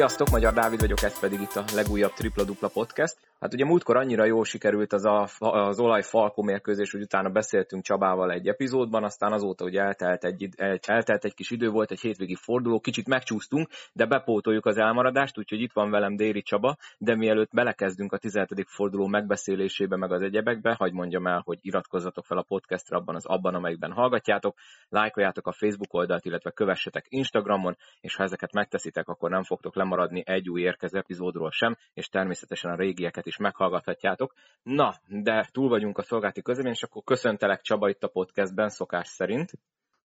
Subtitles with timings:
[0.00, 3.16] Sziasztok, Magyar Dávid vagyok, ez pedig itt a legújabb Tripla Dupla Podcast.
[3.40, 7.82] Hát ugye múltkor annyira jó sikerült az, a, az olaj falkó mérkőzés, hogy utána beszéltünk
[7.82, 10.48] Csabával egy epizódban, aztán azóta ugye eltelt egy,
[10.86, 15.60] eltelt egy kis idő, volt egy hétvégi forduló, kicsit megcsúsztunk, de bepótoljuk az elmaradást, úgyhogy
[15.60, 18.66] itt van velem Déri Csaba, de mielőtt belekezdünk a 17.
[18.68, 23.26] forduló megbeszélésébe, meg az egyebekbe, hagyd mondjam el, hogy iratkozzatok fel a podcastra abban az
[23.26, 24.56] abban, amelyikben hallgatjátok,
[24.88, 30.22] lájkoljátok a Facebook oldalt, illetve kövessetek Instagramon, és ha ezeket megteszitek, akkor nem fogtok lemaradni
[30.26, 34.34] egy új érkező epizódról sem, és természetesen a régieket is meghallgathatjátok.
[34.62, 39.08] Na, de túl vagyunk a szolgálati közömény, és akkor köszöntelek Csaba itt a podcastben szokás
[39.08, 39.50] szerint.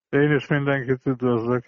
[0.08, 1.64] Én is mindenkit üdvözlök.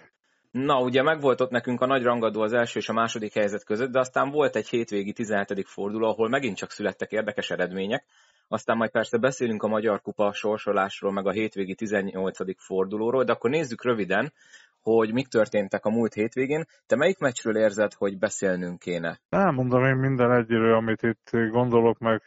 [0.50, 3.90] Na, ugye megvolt ott nekünk a nagy rangadó az első és a második helyzet között,
[3.90, 5.68] de aztán volt egy hétvégi 17.
[5.68, 8.04] forduló, ahol megint csak születtek érdekes eredmények.
[8.48, 12.62] Aztán majd persze beszélünk a Magyar Kupa sorsolásról, meg a hétvégi 18.
[12.64, 14.32] fordulóról, de akkor nézzük röviden,
[14.82, 16.64] hogy mik történtek a múlt hétvégén.
[16.86, 19.20] Te melyik meccsről érzed, hogy beszélnünk kéne?
[19.28, 22.22] Elmondom én minden egyről, amit itt gondolok, meg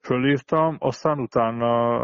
[0.00, 2.00] fölírtam, aztán utána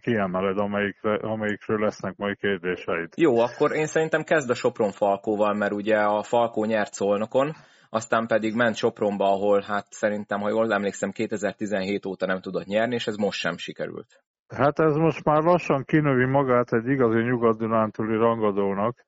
[0.00, 3.12] kiemeled, amelyikre, amelyikről lesznek majd kérdéseid.
[3.16, 7.52] Jó, akkor én szerintem kezd a Sopron Falkóval, mert ugye a Falkó nyert Szolnokon,
[7.90, 12.94] aztán pedig ment Sopronba, ahol hát szerintem, ha jól emlékszem, 2017 óta nem tudott nyerni,
[12.94, 14.22] és ez most sem sikerült.
[14.48, 19.06] Hát ez most már lassan kinövi magát egy igazi nyugat-dunántúli rangadónak.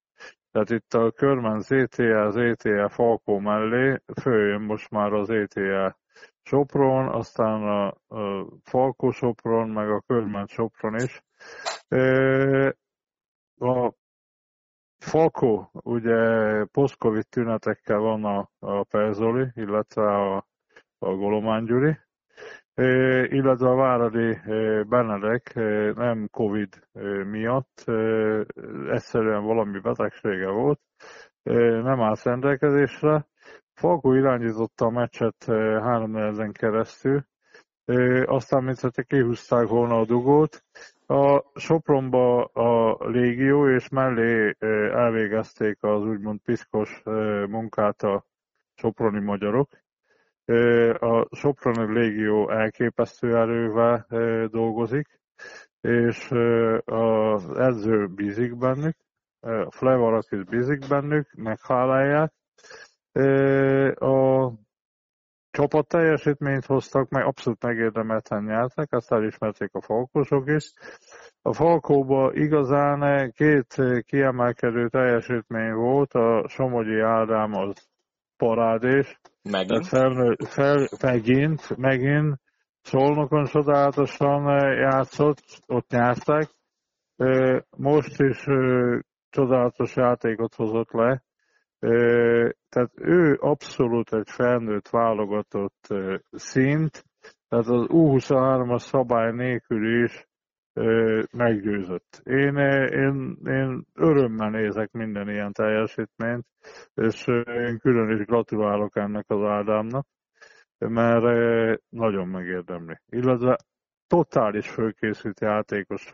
[0.51, 5.97] Tehát itt a körmen ZTE, az ETE Falkó mellé följön most már az ETE
[6.43, 7.95] Sopron, aztán a,
[8.63, 11.23] Falkó Sopron, meg a körmen Sopron is.
[13.59, 13.93] A
[14.99, 20.37] Falkó, ugye post-covid tünetekkel van a, a Perzoli, illetve a,
[20.99, 21.99] a Golomán Gyuri
[23.29, 24.39] illetve a Váradi
[24.89, 25.55] Benedek
[25.95, 26.69] nem Covid
[27.31, 27.85] miatt,
[28.91, 30.81] egyszerűen valami betegsége volt,
[31.83, 33.27] nem állt rendelkezésre.
[33.75, 35.45] Falkó irányította a meccset
[35.83, 37.25] három ezen keresztül,
[38.25, 40.65] aztán, mint hogy kihúzták volna a dugót.
[41.07, 44.55] A Sopronba a légió, és mellé
[44.93, 47.03] elvégezték az úgymond piszkos
[47.49, 48.25] munkát a
[48.75, 49.69] soproni magyarok.
[50.99, 54.07] A Soproni Légió elképesztő erővel
[54.51, 55.21] dolgozik,
[55.81, 56.31] és
[56.85, 58.97] az edző bízik bennük,
[59.41, 62.33] a Flevarak is bízik bennük, meghálálják.
[64.01, 64.51] A
[65.51, 70.73] csapat teljesítményt hoztak, meg abszolút megérdemelten nyertek, ezt elismerték a falkosok is.
[71.43, 77.89] A Falkóban igazán két kiemelkedő teljesítmény volt, a Somogyi Ádám az
[78.41, 79.87] parádés, Megint?
[79.87, 82.41] Fel, fel, megint, megint
[82.83, 86.49] Szolnokon csodálatosan eh, játszott, ott nyertek.
[87.17, 88.99] Eh, most is eh,
[89.31, 91.23] csodálatos játékot hozott le.
[92.69, 95.87] Tehát ő abszolút egy felnőtt válogatott
[96.31, 97.05] szint,
[97.49, 100.29] tehát az U23-as szabály nélkül is
[101.33, 102.21] meggyőzött.
[102.25, 106.47] Én, én, én örömmel nézek minden ilyen teljesítményt,
[106.95, 110.07] és én külön is gratulálok ennek az Ádámnak,
[110.79, 112.95] mert nagyon megérdemli.
[113.09, 113.57] Illetve
[114.07, 116.11] totális fölkészült játékos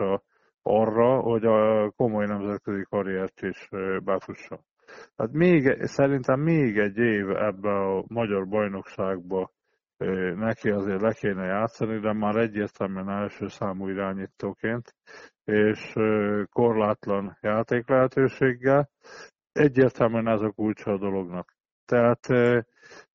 [0.62, 3.69] arra, hogy a komoly nemzetközi karriert is
[4.05, 4.61] befussa.
[5.17, 9.50] Hát még, szerintem még egy év ebbe a magyar bajnokságba
[10.37, 14.95] neki azért le kéne játszani, de már egyértelműen első számú irányítóként,
[15.45, 15.93] és
[16.51, 18.91] korlátlan játék lehetőséggel.
[19.53, 21.55] Egyértelműen ez a kulcsa a dolognak.
[21.85, 22.21] Tehát,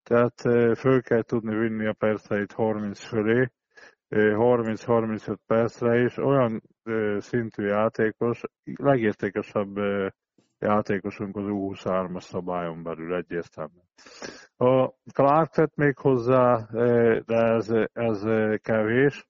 [0.03, 0.41] tehát
[0.77, 3.51] föl kell tudni vinni a perceit 30 fölé,
[4.09, 6.61] 30-35 percre is, olyan
[7.17, 9.75] szintű játékos, legértékesebb
[10.61, 13.85] játékosunk az U23-as szabályon belül egyértelműen.
[14.57, 16.67] A Clark tett még hozzá,
[17.25, 18.23] de ez, ez
[18.61, 19.27] kevés.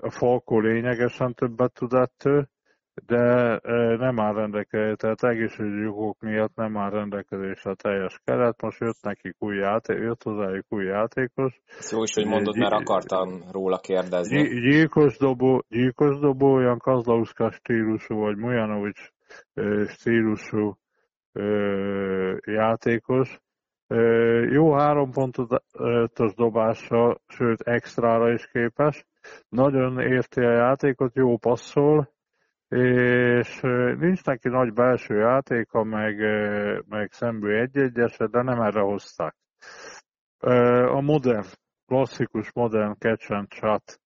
[0.00, 2.48] A Falkó lényegesen többet tud ettől,
[3.06, 3.58] de
[3.96, 8.62] nem áll rendelkezésre, tehát egészségügyi jogok miatt nem áll rendelkezésre a teljes keret.
[8.62, 11.60] Most jött nekik új játék, jött hozzájuk új játékos.
[11.78, 14.60] Ez jó is, hogy mondod, mert akartam róla kérdezni.
[14.60, 19.10] Gyilkos dobó, gyilkos dobó olyan Kazlauska stílusú, vagy Mujanovics
[19.86, 20.78] stílusú
[22.44, 23.40] játékos.
[24.50, 29.04] Jó három pontos dobása, sőt extrára is képes.
[29.48, 32.12] Nagyon érti a játékot, jó passzol,
[32.68, 33.60] és
[33.98, 36.16] nincs neki nagy belső játéka, meg,
[36.88, 39.36] meg szemből egy-egyese, de nem erre hozták.
[40.86, 41.46] A modern,
[41.86, 44.00] klasszikus modern catch and shot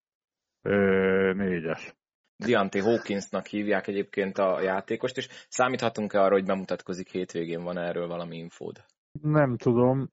[1.37, 1.94] négyes.
[2.36, 8.36] Deontay Hawkinsnak hívják egyébként a játékost, és számíthatunk-e arra, hogy bemutatkozik hétvégén, van erről valami
[8.36, 8.84] infód?
[9.22, 10.08] Nem tudom.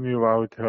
[0.00, 0.68] Nyilván, hogyha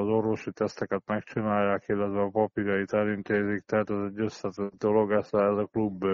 [0.00, 5.68] az orvosi teszteket megcsinálják, illetve a papírjait elintézik, tehát ez egy összetett dolog, ez a
[5.72, 6.04] klub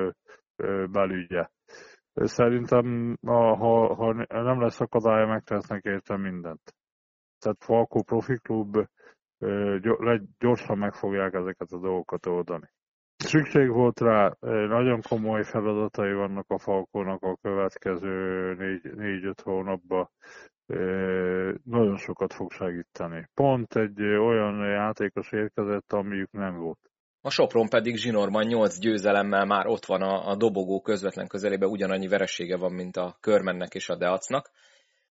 [0.91, 1.51] belügye.
[2.15, 6.75] Szerintem, ha, ha nem lesz akadálya, megtesznek érte mindent.
[7.39, 8.77] Tehát Falkó profi klub
[10.39, 12.71] gyorsan meg fogják ezeket a dolgokat oldani.
[13.25, 14.37] Szükség volt rá,
[14.67, 18.55] nagyon komoly feladatai vannak a Falkónak a következő
[18.97, 20.11] négy-öt hónapban.
[21.65, 23.29] Nagyon sokat fog segíteni.
[23.35, 26.79] Pont egy olyan játékos érkezett, amiük nem volt.
[27.23, 32.09] A Sopron pedig zsinórban 8 győzelemmel már ott van a, a dobogó közvetlen közelében, ugyanannyi
[32.09, 34.51] veressége van, mint a Körmennek és a Deacnak.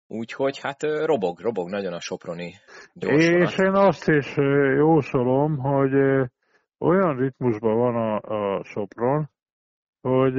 [0.06, 2.54] Úgyhogy hát robog, robog nagyon a Soproni
[2.94, 3.48] gyorsulat.
[3.48, 4.34] És én azt is
[4.76, 5.92] jósolom, hogy
[6.78, 8.20] olyan ritmusban van a,
[8.56, 9.30] a Sopron,
[10.00, 10.34] hogy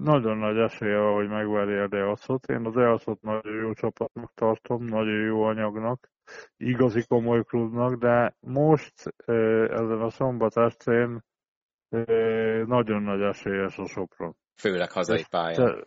[0.00, 2.46] nagyon nagy esélye van, hogy megveri a Deacot.
[2.46, 6.08] Én a Deacot nagyon jó csapatnak tartom, nagyon jó anyagnak,
[6.56, 9.14] igazi komoly klubnak, de most
[9.66, 11.20] ezen a szombat estén
[12.66, 14.34] nagyon nagy esélyes a Sopron.
[14.60, 15.86] Főleg hazai pályán.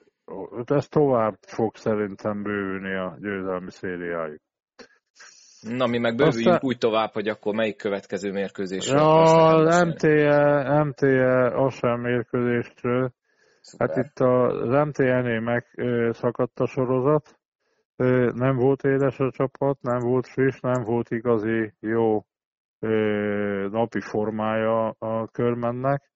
[0.65, 4.41] Ez tovább fog szerintem bővülni a győzelmi szériájuk.
[5.69, 6.69] Na, mi meg bővüljünk Aztán...
[6.69, 9.00] úgy tovább, hogy akkor melyik következő mérkőzésről?
[9.00, 13.12] Ja, az MTE, MTE Asán mérkőzésről.
[13.62, 13.89] Szuper.
[13.89, 17.39] Hát itt az MTE-nél megszakadt a sorozat.
[18.33, 22.25] Nem volt édes a csapat, nem volt friss, nem volt igazi jó
[23.69, 26.12] napi formája a körmennek.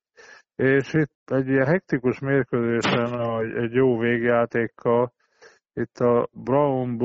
[0.55, 3.19] És itt egy ilyen hektikus mérkőzésen,
[3.55, 5.13] egy jó végjátékkal,
[5.73, 6.97] itt a Brown,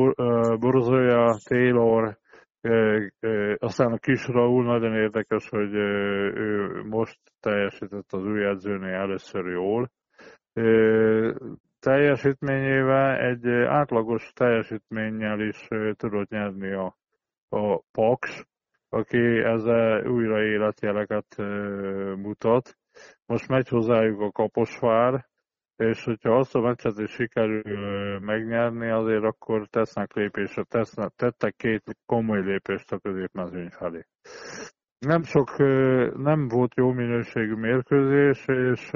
[0.59, 2.19] Borzoya, Taylor,
[3.59, 9.91] aztán a kis Raúl nagyon érdekes, hogy ő most teljesített az új edzőnél először jól.
[11.81, 16.97] Teljesítményével egy átlagos teljesítménnyel is tudott nyerni a,
[17.49, 18.47] a Pax,
[18.89, 21.37] aki ezzel újra életjeleket
[22.17, 22.77] mutat.
[23.27, 25.27] Most megy hozzájuk a Kaposvár,
[25.77, 31.97] és hogyha azt a meccset is sikerül megnyerni, azért akkor tesznek lépésre, tesznek, tettek két
[32.07, 34.07] komoly lépést a középmezőny felé.
[34.99, 35.59] Nem sok,
[36.17, 38.91] nem volt jó minőségű mérkőzés, és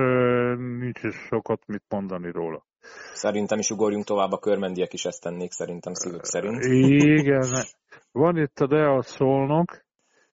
[0.57, 2.67] nincs is sokat mit mondani róla.
[3.13, 6.65] Szerintem is ugorjunk tovább, a körmendiek is ezt tennék szerintem szívük szerint.
[6.65, 7.47] Igen,
[8.13, 9.87] van itt a Dea szólnok.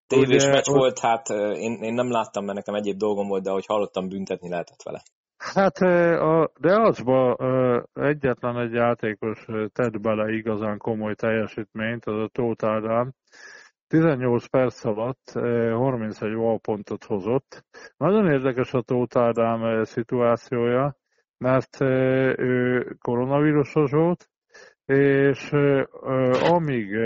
[0.07, 3.50] Tévés ugye, meccs volt, hát én, én nem láttam, mert nekem egyéb dolgom volt, de
[3.50, 5.03] ahogy hallottam, büntetni lehetett vele.
[5.38, 5.78] Hát
[6.22, 7.38] a Deacba
[7.94, 13.12] egyetlen egy játékos tett bele igazán komoly teljesítményt, az a Tóth Ádám.
[13.88, 15.32] 18 perc alatt
[15.74, 17.66] 31 valpontot hozott.
[17.98, 20.96] Nagyon érdekes a Tóth Ádám szituációja,
[21.38, 21.82] mert
[22.38, 24.30] ő koronavírusos volt,
[24.86, 25.52] és
[26.42, 26.98] amíg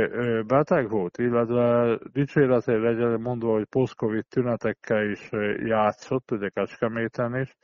[0.48, 5.30] beteg volt, illetve dicséretére legyen mondva, hogy post-covid tünetekkel is
[5.64, 7.56] játszott, ugye Kecskeméten is,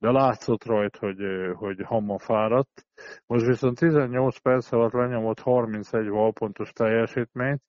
[0.00, 1.22] de látszott rajta, hogy,
[1.54, 2.86] hogy hamma fáradt.
[3.26, 7.62] Most viszont 18 perc alatt lenyomott 31 valpontos teljesítményt.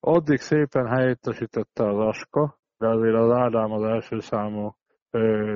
[0.00, 4.76] Addig szépen helyettesítette az Aska, de azért az Ádám az első számú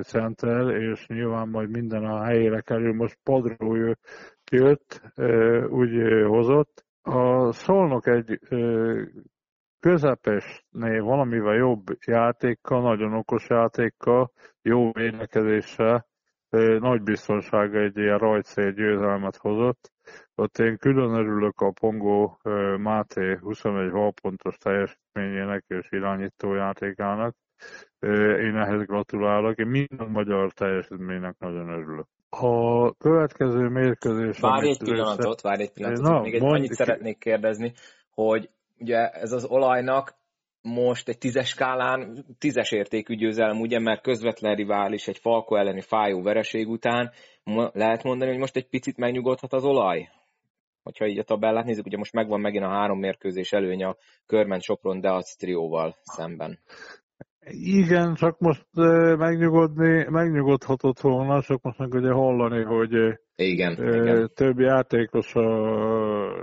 [0.03, 2.95] center, és nyilván majd minden a helyére kerül.
[2.95, 3.97] Most padról
[4.51, 5.01] jött,
[5.69, 6.85] úgy hozott.
[7.03, 8.39] A Szolnok egy
[9.81, 16.09] közepesnél valamivel jobb játékkal, nagyon okos játékkal, jó védekezéssel,
[16.81, 19.91] nagy biztonsága egy ilyen rajtszél győzelmet hozott.
[20.35, 22.41] Ott én külön örülök a Pongó
[22.77, 27.35] Máté 21 valpontos teljesítményének és irányító játékának.
[28.41, 29.59] Én ehhez gratulálok.
[29.59, 32.07] Én minden magyar teljesítménynek nagyon örülök.
[32.31, 34.41] A következő mérkőzés...
[34.41, 36.05] Várj egy pillanatot, várj egy pillanatot.
[36.05, 36.75] Na, Még egy annyit ki...
[36.75, 37.73] szeretnék kérdezni,
[38.11, 40.15] hogy ugye ez az olajnak
[40.63, 46.23] most egy tízes skálán tízes értékű győzelem, ugye, mert közvetlen rivális egy Falko elleni fájó
[46.23, 47.13] vereség után
[47.73, 50.09] lehet mondani, hogy most egy picit megnyugodhat az olaj?
[50.83, 54.63] Hogyha így a tabellát nézzük, ugye most megvan megint a három mérkőzés előny a Körment
[54.63, 56.59] Sopron Deac trióval szemben.
[57.47, 58.67] Igen, csak most
[59.17, 64.31] megnyugodni, megnyugodhatott volna, csak most meg ugye hallani, hogy igen, igen.
[64.35, 65.33] több játékos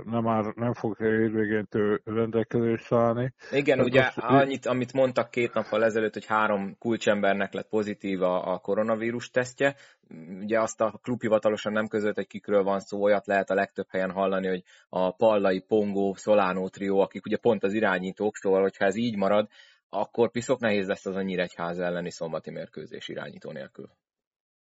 [0.04, 3.32] nem, már, nem fog érvégéntől rendelkezésre állni.
[3.50, 4.18] Igen, Tehát ugye most...
[4.18, 9.74] annyit, amit mondtak két nappal ezelőtt, hogy három kulcsembernek lett pozitív a, a koronavírus tesztje.
[10.40, 13.86] Ugye azt a klub hivatalosan nem közölt, hogy kikről van szó, olyat lehet a legtöbb
[13.88, 18.84] helyen hallani, hogy a Pallai, Pongó, Solano trió, akik ugye pont az irányítók, szóval hogyha
[18.84, 19.48] ez így marad,
[19.88, 23.90] akkor piszok nehéz lesz az a Nyíregyháza elleni szombati mérkőzés irányító nélkül.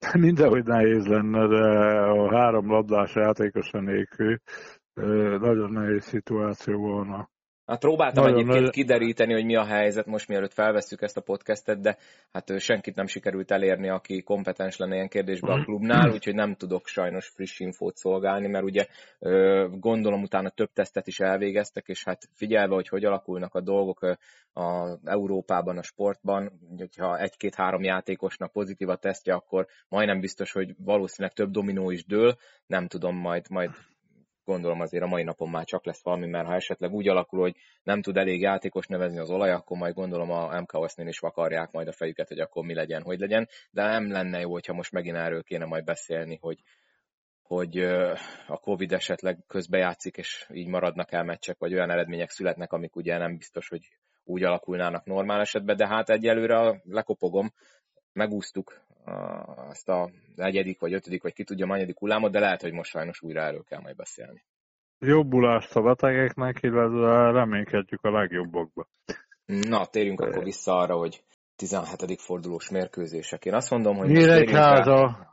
[0.19, 1.69] Mindenhogy nehéz lenne, de
[2.01, 4.39] a három labdás játékosa nélkül
[5.39, 7.31] nagyon nehéz szituáció volna.
[7.71, 8.73] Hát próbáltam nagyon egyébként nagy...
[8.73, 11.97] kideríteni, hogy mi a helyzet most, mielőtt felvesszük ezt a podcastet, de
[12.33, 16.87] hát senkit nem sikerült elérni, aki kompetens lenne ilyen kérdésben a klubnál, úgyhogy nem tudok
[16.87, 18.87] sajnos friss infót szolgálni, mert ugye
[19.71, 24.01] gondolom utána több tesztet is elvégeztek, és hát figyelve, hogy hogy alakulnak a dolgok
[24.53, 31.37] a Európában, a sportban, hogyha egy-két-három játékosnak pozitív a tesztje, akkor majdnem biztos, hogy valószínűleg
[31.37, 32.37] több dominó is dől,
[32.67, 33.71] nem tudom, majd, majd
[34.51, 37.57] gondolom azért a mai napon már csak lesz valami, mert ha esetleg úgy alakul, hogy
[37.83, 41.89] nem tud elég játékos nevezni az olaj, akkor majd gondolom a MKOS-nél is vakarják majd
[41.89, 45.17] a fejüket, hogy akkor mi legyen, hogy legyen, de nem lenne jó, hogyha most megint
[45.17, 46.59] erről kéne majd beszélni, hogy,
[47.43, 47.79] hogy
[48.47, 53.19] a Covid esetleg közbejátszik, és így maradnak el meccsek, vagy olyan eredmények születnek, amik ugye
[53.19, 53.89] nem biztos, hogy
[54.25, 57.53] úgy alakulnának normál esetben, de hát egyelőre lekopogom,
[58.13, 58.83] megúsztuk
[59.69, 63.23] azt a negyedik, vagy ötödik, vagy ki tudja, manyadik hullámot, de lehet, hogy most sajnos
[63.23, 64.45] újra erről kell majd beszélni.
[64.99, 68.87] Jobbulást a betegeknek, illetve reménykedjük a legjobbokba.
[69.47, 71.23] Na, térjünk akkor vissza arra, hogy
[71.57, 72.21] 17.
[72.21, 73.45] fordulós mérkőzések.
[73.45, 75.29] Én azt mondom, hogy Nyíregyháza,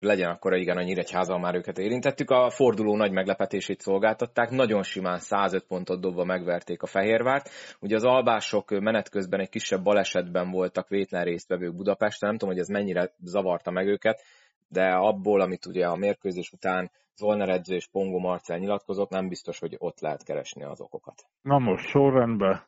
[0.00, 2.30] legyen akkor igen, a Nyíregyházal már őket érintettük.
[2.30, 7.50] A forduló nagy meglepetését szolgáltatták, nagyon simán 105 pontot dobva megverték a Fehérvárt.
[7.80, 12.62] Ugye az albások menet közben egy kisebb balesetben voltak vétlen résztvevők Budapesten, nem tudom, hogy
[12.62, 14.22] ez mennyire zavarta meg őket,
[14.68, 19.58] de abból, amit ugye a mérkőzés után Zolner edző és Pongo Marcel nyilatkozott, nem biztos,
[19.58, 21.14] hogy ott lehet keresni az okokat.
[21.42, 22.62] Na most sorrendben.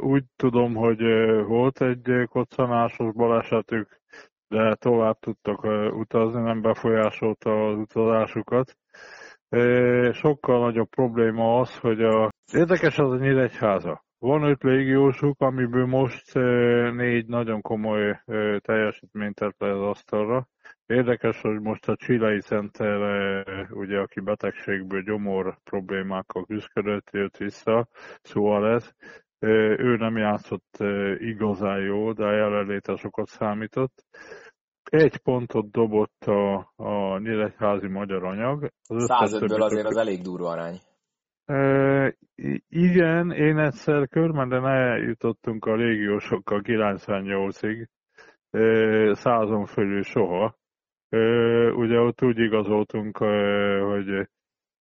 [0.00, 0.98] Úgy tudom, hogy
[1.46, 4.00] volt egy koccanásos balesetük,
[4.48, 8.76] de tovább tudtak utazni, nem befolyásolta az utazásukat.
[10.12, 12.30] Sokkal nagyobb probléma az, hogy a...
[12.52, 14.04] Érdekes az a Nyíregyháza.
[14.18, 16.34] Van öt légiósuk, amiből most
[16.94, 18.20] négy nagyon komoly
[18.58, 20.48] teljesítményt tett le az asztalra.
[20.86, 22.98] Érdekes, hogy most a Csilei Center,
[23.70, 27.88] ugye, aki betegségből gyomor problémákkal küzdött, jött vissza,
[28.22, 28.94] szóval ez.
[29.38, 30.76] Ő nem játszott
[31.18, 34.04] igazán jó, de a jelenléte sokat számított.
[34.90, 38.70] Egy pontot dobott a, a Nyíregyházi magyar anyag.
[38.88, 40.78] 105-ből azért az elég durva arány.
[41.44, 42.16] E,
[42.68, 47.86] igen, én egyszer körmenden eljutottunk a légiósokkal 98-ig,
[48.50, 50.56] e, százon fölül soha.
[51.08, 51.18] E,
[51.70, 54.28] ugye ott úgy igazoltunk, e, hogy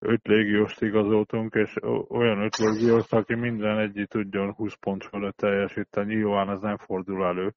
[0.06, 1.76] öt légióst igazoltunk, és
[2.08, 7.26] olyan öt légióst, aki minden egyik tudjon 20 pont fölött teljesíteni, nyilván ez nem fordul
[7.26, 7.54] elő.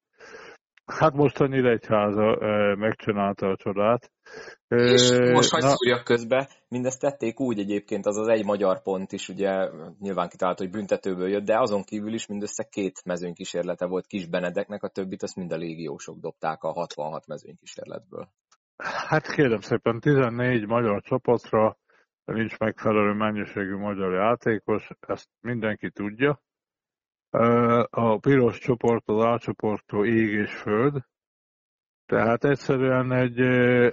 [0.87, 2.37] Hát most a Nyíregyháza
[2.77, 4.11] megcsinálta a csodát.
[4.69, 9.29] És most hagyj szúrjak közbe, mindezt tették úgy egyébként, az az egy magyar pont is,
[9.29, 14.29] ugye nyilván kitalált, hogy büntetőből jött, de azon kívül is mindössze két mezőnykísérlete volt Kis
[14.29, 18.29] Benedeknek, a többit azt mind a légiósok dobták a 66 mezőnykísérletből.
[19.09, 21.77] Hát kérem szépen, 14 magyar csapatra
[22.33, 26.43] nincs megfelelő mennyiségű magyar játékos, ezt mindenki tudja.
[27.91, 31.03] A piros csoport az A csoporttól ég és föld,
[32.09, 33.41] tehát egyszerűen egy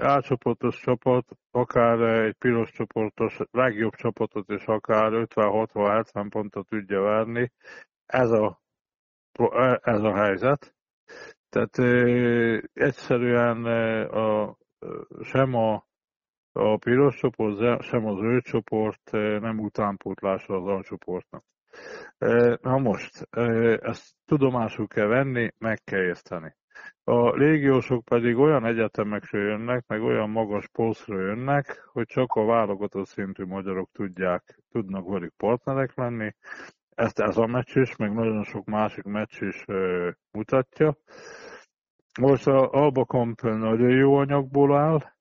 [0.01, 7.51] A csapat, akár egy piros csoportos legjobb csapatot is akár 50-60-70 pontot tudja verni.
[8.05, 8.61] Ez a,
[9.81, 10.75] ez a helyzet.
[11.49, 11.77] Tehát
[12.73, 13.65] egyszerűen
[14.05, 14.57] a,
[15.23, 15.85] sem a
[16.57, 21.43] a piros csoport, sem az zöld csoport nem utánpótlása az alcsoportnak.
[22.61, 23.27] Na most,
[23.81, 26.55] ezt tudomásul kell venni, meg kell érteni.
[27.03, 33.07] A légiósok pedig olyan egyetemekre jönnek, meg olyan magas posztra jönnek, hogy csak a válogatott
[33.07, 36.35] szintű magyarok tudják, tudnak velük partnerek lenni.
[36.89, 39.65] Ezt ez a meccs is, meg nagyon sok másik meccs is
[40.31, 40.97] mutatja.
[42.19, 45.13] Most a Alba Comp nagyon jó anyagból áll,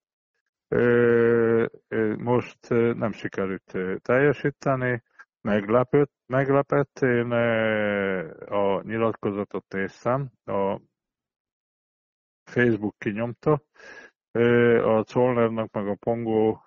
[2.18, 5.02] most nem sikerült teljesíteni,
[5.40, 6.98] meglepett, meglepett.
[7.00, 7.30] Én
[8.48, 10.80] a nyilatkozatot néztem, a
[12.44, 13.62] Facebook kinyomta,
[14.82, 16.58] a Czolnernak meg a Pongo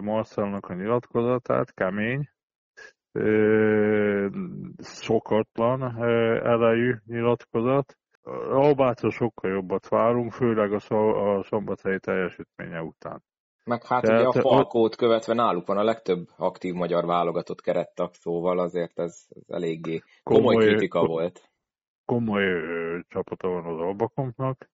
[0.00, 2.28] Marcelnak a nyilatkozatát, kemény,
[4.76, 6.02] szokatlan
[6.44, 7.98] elejű nyilatkozat.
[8.50, 10.78] Albától sokkal jobbat várunk, főleg a
[11.42, 13.22] szombathelyi teljesítménye után.
[13.64, 18.14] Meg hát Tehát, ugye a Falkót követve náluk van a legtöbb aktív magyar válogatott kerettak,
[18.14, 21.50] szóval azért ez, ez eléggé komoly, komoly kritika ko- volt.
[22.04, 24.70] Komoly ö, csapata van az Albakompnak.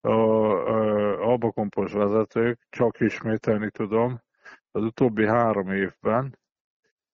[0.00, 4.20] A, a Albakompos vezetők, csak ismételni tudom,
[4.70, 6.38] az utóbbi három évben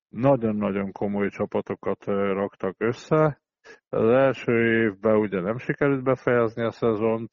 [0.08, 3.42] nagyon-nagyon komoly csapatokat raktak össze,
[3.88, 7.30] Az első évben ugye nem sikerült befejezni a szezont,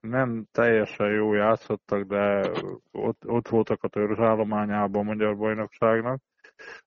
[0.00, 2.50] nem teljesen jó játszottak, de
[2.92, 6.20] ott, ott voltak a törzsállományában a Magyar Bajnokságnak.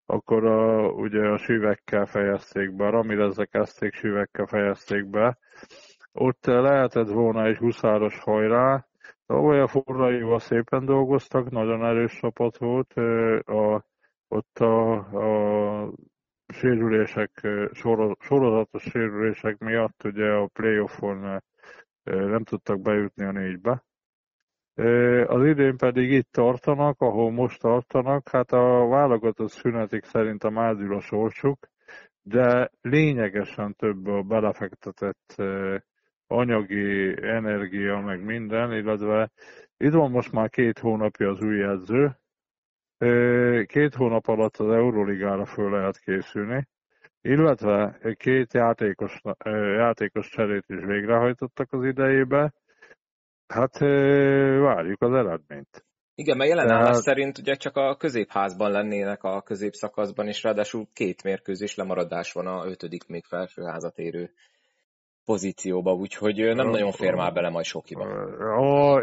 [0.05, 5.37] Akkor a, ugye a sivekkel fejezték be, a Ramirezzel kezdték, sivekkel fejezték be.
[6.11, 8.85] Ott lehetett volna egy huszáros hajrá,
[9.25, 12.93] Tavaly a forraival szépen dolgoztak, nagyon erős csapat volt.
[13.47, 13.85] A,
[14.27, 15.91] ott a, a
[16.47, 17.47] sérülések,
[18.19, 21.41] sorozatos sérülések miatt ugye a playoffon
[22.03, 23.83] nem tudtak bejutni a négybe.
[25.27, 30.95] Az idén pedig itt tartanak, ahol most tartanak, hát a válogatott szünetik szerint a mázül
[30.95, 31.67] a sorsuk,
[32.21, 35.35] de lényegesen több a belefektetett
[36.27, 39.31] anyagi energia, meg minden, illetve
[39.77, 42.17] itt van most már két hónapja az új edző,
[43.65, 46.67] két hónap alatt az Euroligára föl lehet készülni,
[47.21, 49.21] illetve két játékos,
[49.77, 52.53] játékos cserét is végrehajtottak az idejébe.
[53.47, 53.77] Hát
[54.59, 55.85] várjuk az eredményt.
[56.15, 56.95] Igen, mert jelen Tehát...
[56.95, 62.65] szerint ugye csak a középházban lennének a középszakaszban, és ráadásul két mérkőzés lemaradás van a
[62.65, 64.33] ötödik még felsőházat érő
[65.25, 68.03] pozícióba, úgyhogy nem nagyon fér már bele majd sokiba.
[68.55, 68.95] A,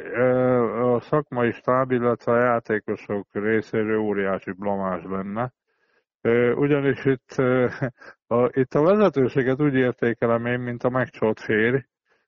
[0.95, 5.53] a szakmai stáb, illetve a játékosok részéről óriási blamás lenne.
[6.55, 7.31] Ugyanis itt
[8.27, 11.77] a, itt a vezetőséget úgy értékelem én, mint a megcsolt férj,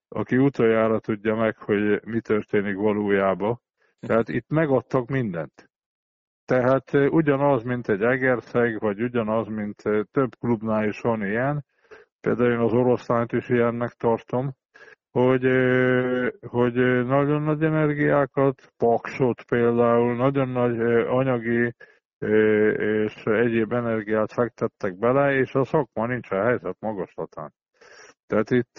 [0.08, 3.60] aki utoljára tudja meg, hogy mi történik valójában.
[4.00, 5.70] Tehát itt megadtak mindent.
[6.44, 11.64] Tehát ugyanaz, mint egy Egerszeg, vagy ugyanaz, mint több klubnál is van ilyen,
[12.24, 14.52] például én az oroszlányt is ilyennek tartom,
[15.10, 15.44] hogy,
[16.48, 16.74] hogy
[17.06, 20.80] nagyon nagy energiákat, paksot például, nagyon nagy
[21.20, 21.74] anyagi
[22.78, 27.52] és egyéb energiát fektettek bele, és a szakma nincs a helyzet magaslatán.
[28.26, 28.78] Tehát itt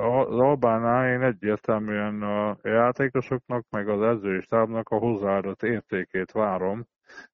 [0.00, 6.86] az Albánál én egyértelműen a játékosoknak, meg az edzői stábnak a hozzáadott értékét várom,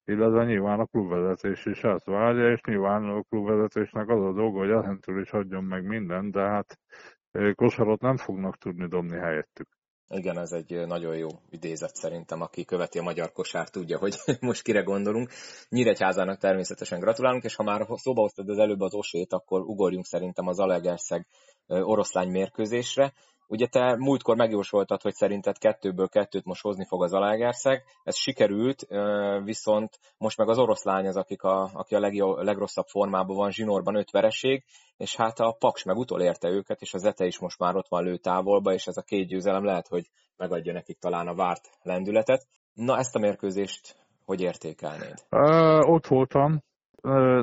[0.05, 4.69] illetve nyilván a klubvezetés is ezt várja, és nyilván a klubvezetésnek az a dolga, hogy
[4.69, 6.79] ezentől is adjon meg mindent, de hát
[7.55, 9.74] kosarat nem fognak tudni dobni helyettük.
[10.09, 14.61] Igen, ez egy nagyon jó idézet szerintem, aki követi a magyar kosár tudja, hogy most
[14.61, 15.29] kire gondolunk.
[15.69, 20.47] Nyíregyházának természetesen gratulálunk, és ha már szóba hoztad az előbb az osét, akkor ugorjunk szerintem
[20.47, 21.27] az Alegerszeg
[21.67, 23.13] oroszlány mérkőzésre.
[23.47, 27.83] Ugye te múltkor megjósoltad, hogy szerinted kettőből kettőt most hozni fog az Alágerszeg.
[28.03, 28.87] Ez sikerült,
[29.43, 33.95] viszont most meg az oroszlány az, akik a, aki a legjobb, legrosszabb formában van, zsinórban
[33.95, 34.63] öt vereség,
[34.97, 38.03] és hát a Paks meg utolérte őket, és a Zete is most már ott van
[38.03, 42.47] lőtávolba, és ez a két győzelem lehet, hogy megadja nekik talán a várt lendületet.
[42.73, 45.25] Na, ezt a mérkőzést hogy értékelnéd?
[45.31, 46.61] Uh, ott voltam.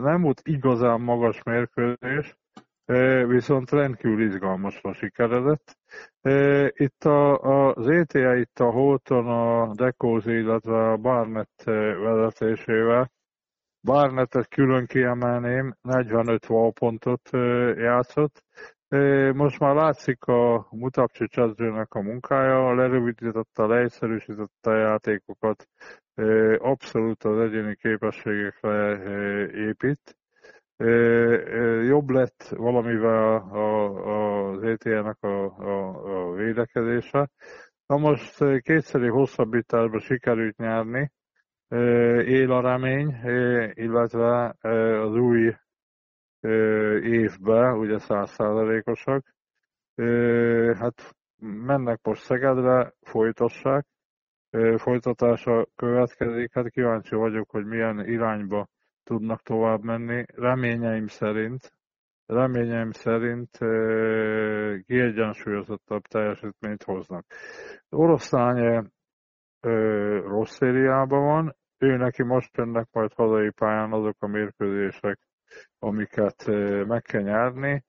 [0.03, 2.37] Nem volt igazán magas mérkőzés,
[3.27, 5.77] viszont rendkívül izgalmasra sikeredett.
[6.73, 11.62] Itt a, az ETA, itt a Holton, a Dekózi, illetve a Barnett
[12.03, 13.11] vezetésével,
[13.83, 17.29] Barnettet külön kiemelném, 45 valpontot
[17.77, 18.45] játszott.
[19.33, 25.68] Most már látszik a Mutapcsics edzőnek a munkája, lerövidítette, leegyszerűsítette a játékokat,
[26.59, 29.03] abszolút az egyéni képességekre
[29.53, 30.16] épít
[31.85, 33.37] jobb lett valamivel
[34.05, 37.29] az ETL-nek a, a, a védekezése.
[37.87, 41.12] Na most kétszeri hosszabbításba sikerült nyerni,
[42.25, 43.16] él a remény,
[43.75, 44.57] illetve
[45.03, 45.55] az új
[47.03, 49.35] évben, ugye százszázalékosak.
[50.79, 53.87] Hát mennek most Szegedre, folytassák,
[54.77, 58.68] folytatása következik, hát kíváncsi vagyok, hogy milyen irányba
[59.05, 60.25] tudnak tovább menni.
[60.35, 61.73] Reményeim szerint,
[62.27, 63.51] reményeim szerint
[64.87, 67.25] kiegyensúlyozottabb teljesítményt hoznak.
[67.88, 68.91] Oroszlány
[70.25, 75.19] rossz szériában van, ő neki most jönnek majd hazai pályán azok a mérkőzések,
[75.79, 76.47] amiket
[76.87, 77.85] meg kell nyerni.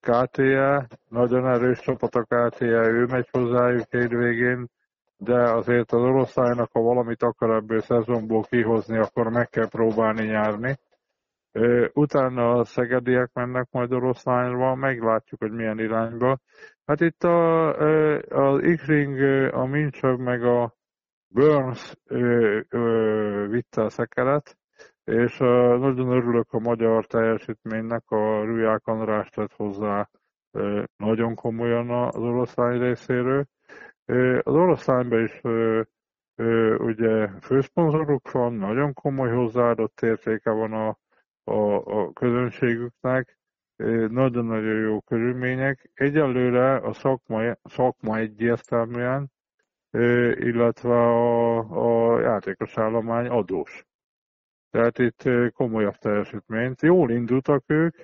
[0.00, 4.66] KTE, nagyon erős csapat a KTE, ő megy hozzájuk végén,
[5.16, 10.78] de azért az oroszlájnak, ha valamit akar ebből szezonból kihozni, akkor meg kell próbálni nyárni.
[11.92, 16.38] Utána a szegediek mennek majd oroszlányra, meglátjuk, hogy milyen irányba.
[16.86, 17.68] Hát itt a,
[18.28, 19.20] az Ikring,
[19.54, 20.74] a Mincsög meg a
[21.28, 21.94] Burns
[23.48, 24.56] vitte a szekeret,
[25.04, 30.08] és nagyon örülök a magyar teljesítménynek, a Ruják András tett hozzá
[30.96, 33.46] nagyon komolyan az oroszlány részéről.
[34.42, 35.40] Az oroszlányban is
[36.78, 40.98] ugye főszponzoruk van, nagyon komoly hozzáadott értéke van a,
[41.44, 43.38] a, a közönségüknek,
[44.08, 45.90] nagyon-nagyon jó körülmények.
[45.94, 49.30] Egyelőre a szakma, szakma egyértelműen,
[50.34, 51.58] illetve a,
[52.14, 53.86] a játékos állomány adós.
[54.70, 56.82] Tehát itt komolyabb teljesítményt.
[56.82, 57.96] Jól indultak ők,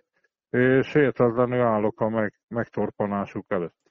[0.51, 3.82] és értetlenül állok a meg, megtorpanásuk előtt.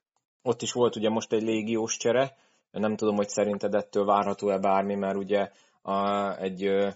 [0.41, 2.35] Ott is volt ugye most egy légiós csere,
[2.71, 5.49] nem tudom, hogy szerinted ettől várható-e bármi, mert ugye
[5.81, 6.87] a, egy ö,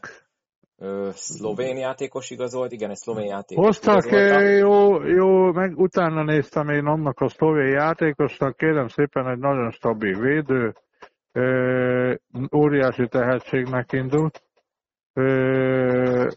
[0.78, 4.10] ö, szlovén játékos igazolt, igen, egy szlovén játékos Hoztak,
[4.58, 10.20] jó, jó, meg utána néztem én annak a szlovén játékosnak, kérem szépen egy nagyon stabil
[10.20, 10.76] védő,
[11.32, 12.14] ö,
[12.56, 14.44] óriási tehetségnek indult,
[15.14, 16.30] ö,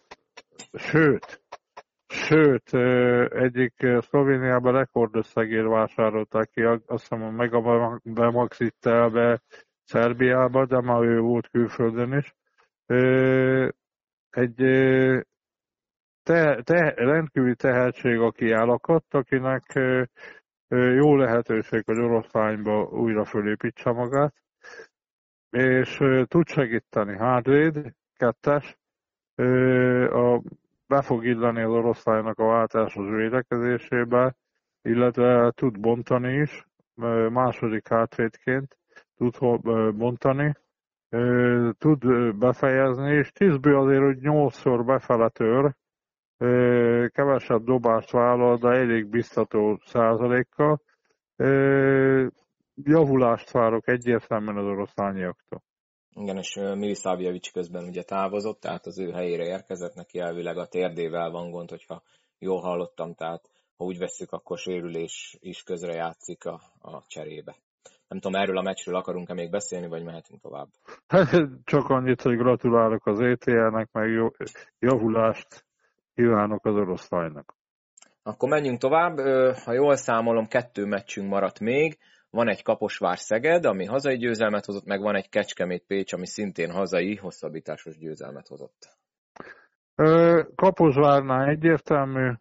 [0.73, 1.43] sőt,
[2.09, 2.75] Sőt,
[3.33, 7.31] egyik Szlovéniában rekordösszegért vásárolták ki, azt hiszem a
[8.03, 9.43] Megamax be
[9.85, 12.35] Szerbiába, de már ő volt külföldön is.
[14.31, 14.55] Egy
[16.23, 19.79] te, te, rendkívüli tehetség, aki elakadt, akinek
[20.69, 24.35] jó lehetőség, hogy oroszlányba újra fölépítse magát,
[25.51, 27.17] és tud segíteni.
[27.17, 28.79] Hardvéd, kettes,
[30.11, 30.43] a
[30.89, 34.35] be fog illeni az oroszlánynak a váltásos védekezésébe,
[34.83, 36.67] illetve tud bontani is,
[37.31, 38.79] második hátvédként
[39.17, 39.39] tud
[39.97, 40.53] bontani,
[41.79, 45.75] tud befejezni, és tízből azért, hogy nyolcszor befele tör,
[47.13, 50.81] kevesebb dobást vállal, de elég biztató százalékkal.
[52.75, 55.63] Javulást várok egyértelműen az oroszlányiaktól.
[56.15, 61.31] Igen, és Milisavjevic közben ugye távozott, tehát az ő helyére érkezett, neki elvileg a térdével
[61.31, 62.03] van gond, hogyha
[62.39, 67.57] jól hallottam, tehát ha úgy veszük, akkor sérülés is közre játszik a, a cserébe.
[68.09, 70.69] Nem tudom, erről a meccsről akarunk-e még beszélni, vagy mehetünk tovább?
[71.07, 71.31] Hát,
[71.65, 74.29] csak annyit, hogy gratulálok az ETL-nek, meg jó,
[74.79, 75.67] javulást
[76.15, 77.57] kívánok az oroszlánynak.
[78.23, 79.19] Akkor menjünk tovább.
[79.65, 81.99] Ha jól számolom, kettő meccsünk maradt még.
[82.31, 86.71] Van egy Kaposvár Szeged, ami hazai győzelmet hozott, meg van egy Kecskemét Pécs, ami szintén
[86.71, 88.97] hazai hosszabbításos győzelmet hozott.
[90.55, 92.33] Kaposvárnál egyértelmű,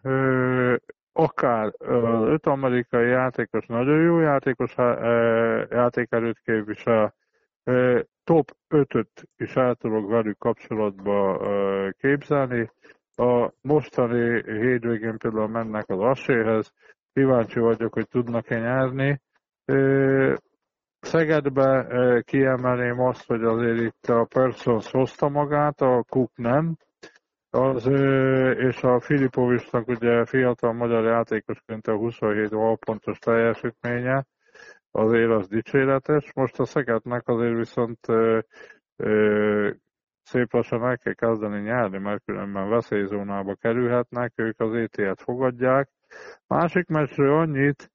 [1.13, 1.73] akár
[2.27, 4.75] öt amerikai játékos nagyon jó játékos
[5.69, 7.15] játékerőt képvisel,
[8.23, 11.39] top 5-öt is el tudok velük kapcsolatba
[11.97, 12.71] képzelni.
[13.15, 16.73] A mostani hétvégén például mennek az Aséhez,
[17.13, 19.21] kíváncsi vagyok, hogy tudnak-e nyerni.
[20.99, 21.87] Szegedbe
[22.25, 26.77] kiemelném azt, hogy azért itt a Persons hozta magát, a Cook nem,
[27.49, 27.87] az,
[28.57, 32.49] és a Filipovicsnak ugye fiatal magyar játékosként a 27
[32.85, 34.25] pontos teljesítménye,
[34.91, 36.33] azért az dicséretes.
[36.33, 37.99] Most a Szegednek azért viszont
[40.23, 45.89] szép lassan el kell kezdeni nyerni, mert különben veszélyzónába kerülhetnek, ők az ET-et fogadják.
[46.47, 47.91] Másik meccsről annyit,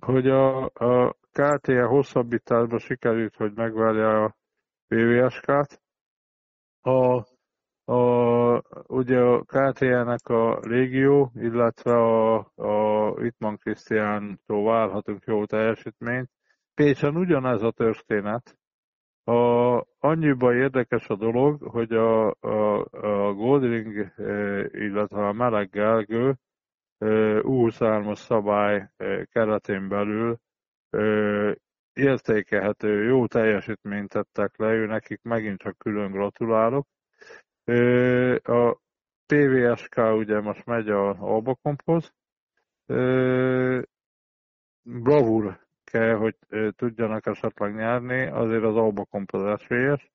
[0.00, 4.36] hogy a, a KTE hosszabbításban sikerült, hogy megvárja a
[4.88, 5.82] PVSK-t.
[6.80, 7.24] A,
[7.92, 16.30] a, ugye a KTE-nek a régió, illetve a, a Itman Krisztiántól várhatunk jó teljesítményt.
[16.74, 18.58] Pécsen ugyanez a történet.
[19.24, 26.36] A, annyiban érdekes a dolog, hogy a, a, a Goldring, eh, illetve a Meleg Gergő
[27.00, 28.88] U23-as szabály
[29.32, 30.38] keretén belül
[31.92, 36.86] értékelhető, jó teljesítményt tettek le, ő nekik megint csak külön gratulálok.
[38.42, 38.76] A
[39.26, 42.12] PVSK ugye most megy a Albakomphoz.
[44.82, 46.36] Bravur kell, hogy
[46.76, 50.10] tudjanak esetleg nyerni, azért az Albakomp az esélyes.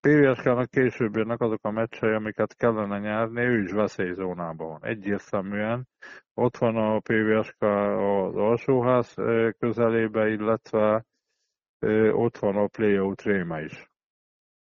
[0.00, 4.84] PVSK-nak később jönnek azok a meccsei, amiket kellene nyerni, ő is veszélyzónában van.
[4.84, 5.88] Egyértelműen.
[6.34, 9.14] Ott van a PVSK az alsóház
[9.58, 11.04] közelébe, illetve
[12.12, 13.88] ott van a playout réme is.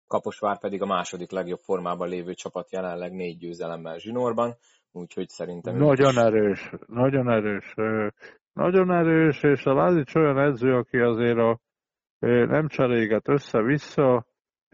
[0.06, 4.54] Kaposvár pedig a második legjobb formában lévő csapat jelenleg négy győzelemmel zsinórban,
[4.92, 5.76] úgyhogy szerintem...
[5.76, 6.16] Nagyon is...
[6.16, 7.74] erős, nagyon erős.
[8.52, 11.58] Nagyon erős, és a Lázics olyan edző, aki azért a,
[12.18, 14.26] nem cseréget össze-vissza,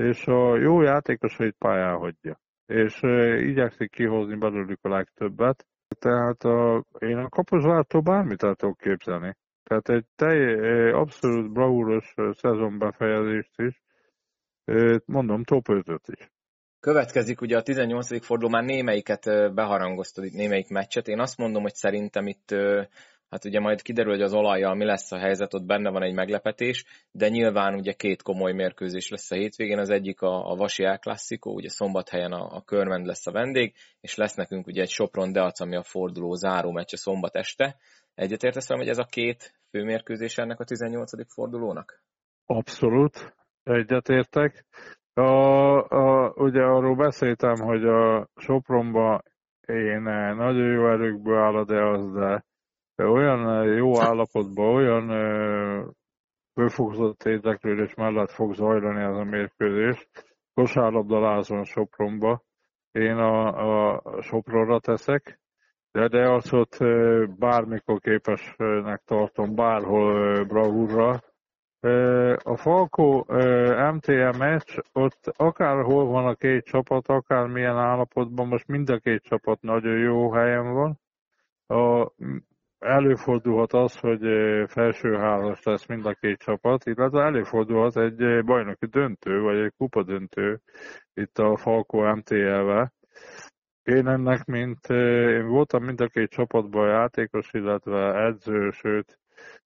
[0.02, 2.40] és a jó játékosait pályán hagyja.
[2.66, 3.00] És
[3.36, 5.66] igyekszik kihozni belőlük a legtöbbet.
[5.98, 9.36] Tehát a, én a Kaposvártól bármit el tudok képzelni.
[9.62, 13.82] Tehát egy telj, abszolút bravúros szezonbefejezést is,
[15.04, 16.30] mondom, top 5 is.
[16.80, 18.24] Következik ugye a 18.
[18.24, 21.08] forduló, már némelyiket beharangoztad itt, némelyik meccset.
[21.08, 22.54] Én azt mondom, hogy szerintem itt
[23.32, 26.14] Hát ugye majd kiderül, hogy az olajjal mi lesz a helyzet, ott benne van egy
[26.14, 30.84] meglepetés, de nyilván ugye két komoly mérkőzés lesz a hétvégén, az egyik a, a Vasi
[30.84, 34.88] El Classico, ugye szombathelyen a, a Körmend lesz a vendég, és lesz nekünk ugye egy
[34.88, 37.76] Sopron Deac, ami a forduló záró meccs a szombat este.
[38.14, 41.32] Egyetértesz hogy ez a két főmérkőzés ennek a 18.
[41.34, 42.02] fordulónak?
[42.46, 44.64] Abszolút, egyetértek.
[45.14, 45.22] A,
[45.88, 49.22] a, ugye arról beszéltem, hogy a Sopronba
[49.66, 50.02] én
[50.36, 52.44] nagyon jó erőkből áll de az, de
[52.96, 55.08] olyan jó állapotban, olyan
[56.54, 60.08] főfokozott érdeklődés mellett fog zajlani ez a mérkőzés.
[60.54, 62.42] Kosárlabdalázon Sopronba.
[62.92, 65.40] Én a, a Sopronra teszek,
[65.92, 66.78] de, de az ott
[67.38, 71.20] bármikor képesnek tartom, bárhol bravúrra.
[72.36, 73.24] A Falco
[73.92, 79.22] MTM meccs, ott akárhol van a két csapat, akár milyen állapotban, most mind a két
[79.22, 81.00] csapat nagyon jó helyen van.
[81.66, 82.12] A,
[82.82, 84.20] előfordulhat az, hogy
[84.68, 90.02] felső házas lesz mind a két csapat, illetve előfordulhat egy bajnoki döntő, vagy egy kupa
[90.02, 90.60] döntő
[91.14, 92.92] itt a Falco MTL-vel.
[93.82, 99.18] Én ennek, mint én voltam mind a két csapatban játékos, illetve edző, sőt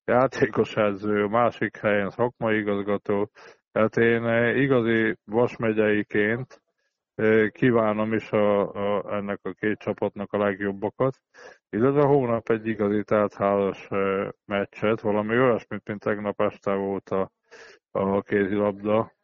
[0.05, 3.31] játékos edző, másik helyen szakmai igazgató.
[3.73, 6.63] Tehát én igazi vasmegyeiként
[7.53, 11.21] kívánom is a, a, ennek a két csapatnak a legjobbakat,
[11.71, 13.05] illetve hónap egy igazi
[13.37, 13.89] házas
[14.45, 17.31] meccset, valami olyasmit, mint tegnap este volt a,
[17.91, 19.15] a kézilabda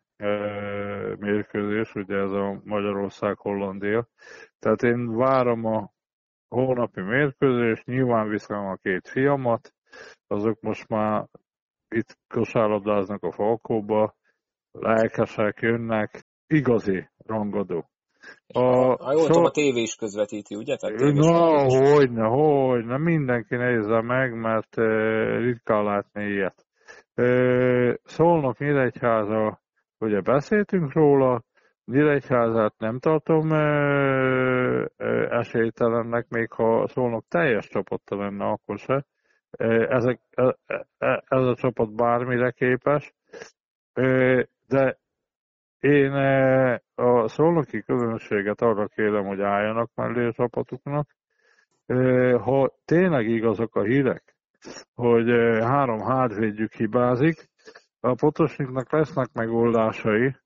[1.18, 4.08] mérkőzés, ugye ez a Magyarország-Hollandia.
[4.58, 5.92] Tehát én várom a
[6.48, 9.74] hónapi mérkőzést, nyilván viszem a két fiamat,
[10.26, 11.26] azok most már
[11.88, 14.16] itt kosárlabdáznak a Falkóba,
[14.70, 17.91] lelkesek jönnek, igazi rangadó.
[18.46, 18.60] A,
[19.04, 20.76] ha jól tudom, a tévé is közvetíti, ugye?
[20.76, 26.66] Tehát Na, hogyne, hogyne, mindenki nézze meg, mert uh, ritkán látni ilyet.
[27.16, 29.60] Uh, Szolnok Nyíregyháza,
[29.98, 31.42] ugye beszéltünk róla,
[31.84, 39.04] Nyíregyházát nem tartom uh, uh, esélytelennek, még ha Szolnok teljes csapatta lenne, akkor se.
[39.88, 40.20] Ezek,
[41.28, 43.14] ez a csapat bármire képes,
[44.68, 44.98] de
[45.82, 46.12] én
[46.94, 51.08] a szolnoki közönséget arra kérem, hogy álljanak mellé a csapatuknak.
[52.40, 54.36] Ha tényleg igazak a hírek,
[54.94, 57.50] hogy három hátvédjük hibázik,
[58.00, 60.36] a Potosniknak lesznek megoldásai,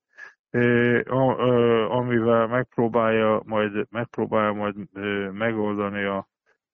[1.89, 4.75] amivel megpróbálja majd, megpróbálja majd
[5.33, 6.29] megoldani a,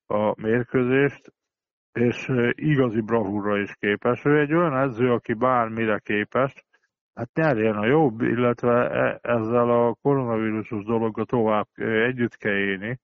[0.05, 1.33] a mérkőzést,
[1.91, 4.25] és igazi bravúra is képes.
[4.25, 6.65] Ő egy olyan edző, aki bármire képes,
[7.13, 12.99] hát nyerjen a jobb, illetve e, ezzel a koronavírusos dologgal tovább együtt kell élni.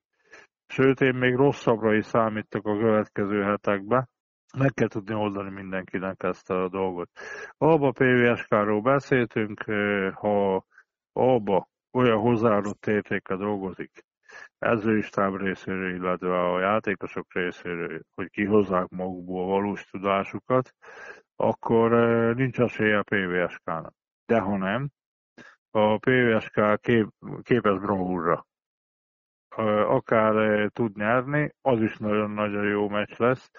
[0.67, 4.09] Sőt, én még rosszabbra is számítok a következő hetekben.
[4.57, 7.09] Meg kell tudni oldani mindenkinek ezt a dolgot.
[7.57, 9.63] Abba PVSK-ról beszéltünk,
[10.13, 10.65] ha
[11.13, 14.05] abba olyan hozzáadott értéke dolgozik,
[14.59, 20.73] edzőistáb részéről, illetve a játékosok részéről, hogy kihozzák magukból valós tudásukat,
[21.35, 21.91] akkor
[22.35, 23.98] nincs esélye a PVSK-nak.
[24.29, 24.89] De ha nem,
[25.71, 27.07] a PVSK kép,
[27.41, 28.45] képes bravúrra.
[29.87, 33.51] Akár tud nyerni, az is nagyon-nagyon jó meccs lesz.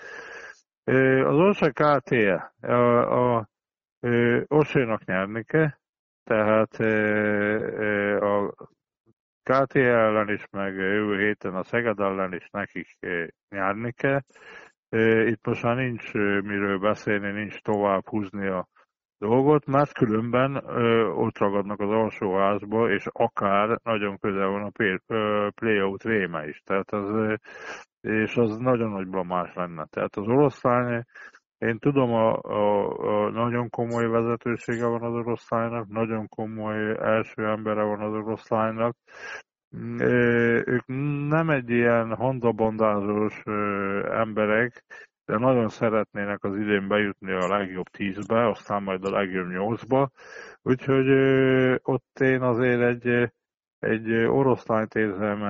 [1.25, 3.49] Az Orsa KT-je, a, a,
[4.47, 5.71] Orsénak nyerni kell,
[6.25, 6.75] tehát
[8.23, 8.55] a
[9.43, 12.99] KT ellen is, meg jövő héten a Szeged ellen is nekik
[13.49, 14.21] nyerni kell.
[15.27, 18.69] Itt most már nincs miről beszélni, nincs tovább húzni a
[19.21, 20.57] dolgot, mert különben
[21.17, 26.63] ott ragadnak az alsóházba, és akár nagyon közel van a play-out réme is.
[26.65, 27.39] Tehát az,
[28.01, 29.87] és az nagyon nagy blamás lenne.
[29.91, 31.05] Tehát az oroszlány,
[31.59, 32.89] én tudom, a, a,
[33.27, 38.97] a nagyon komoly vezetősége van az oroszlánynak, nagyon komoly első embere van az oroszlánynak,
[40.65, 40.87] ők
[41.29, 43.43] nem egy ilyen handabandázós
[44.11, 44.85] emberek,
[45.31, 50.11] de nagyon szeretnének az idén bejutni a legjobb tízbe, aztán majd a legjobb nyolcba.
[50.63, 51.09] Úgyhogy
[51.83, 53.33] ott én azért egy,
[53.79, 55.43] egy oroszlányt érzem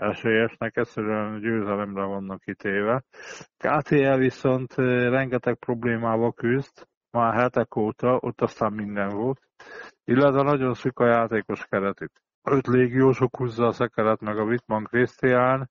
[0.00, 3.02] esélyesnek, egyszerűen győzelemre vannak kitéve.
[3.56, 9.40] KTL viszont rengeteg problémával küzd, már hetek óta, ott aztán minden volt,
[10.04, 12.12] illetve nagyon szűk a játékos keretük
[12.50, 15.70] öt légiósok húzza a szekeret, meg a Wittmann Christian,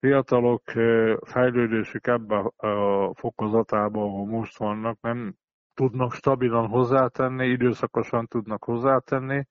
[0.00, 0.62] fiatalok
[1.22, 5.34] fejlődésük ebbe a fokozatában, ahol most vannak, nem
[5.74, 9.46] tudnak stabilan hozzátenni, időszakosan tudnak hozzátenni,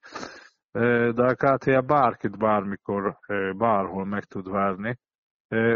[1.11, 3.17] de a KTL bárkit bármikor,
[3.57, 4.99] bárhol meg tud várni.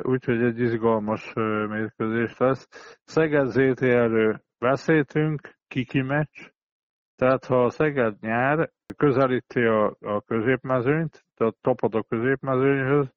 [0.01, 1.33] úgyhogy egy izgalmas
[1.67, 2.67] mérkőzés lesz.
[3.03, 6.51] Szeged ZTL-ről beszéltünk, kiki meccs,
[7.15, 13.13] tehát ha a Szeged nyár, közelíti a, a középmezőnyt, tehát tapad a középmezőnyhöz,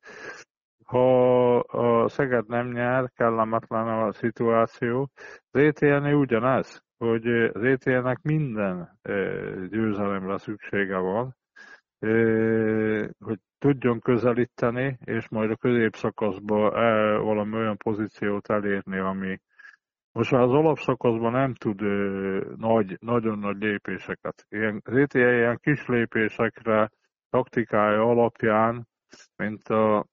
[0.87, 5.11] ha a Szeged nem nyár, kellemetlen a szituáció.
[5.51, 8.99] Az ETN ugyanez, hogy az ETN-nek minden
[9.70, 11.37] győzelemre szüksége van,
[13.18, 16.70] hogy tudjon közelíteni, és majd a középszakaszban
[17.22, 19.40] valami olyan pozíciót elérni, ami
[20.12, 21.81] most az alapszakaszban nem tud
[22.57, 24.46] nagy, nagyon nagy lépéseket.
[24.49, 26.90] Ilyen, az ETL ilyen kis lépésekre
[27.31, 28.88] taktikája alapján,
[29.37, 30.07] mint a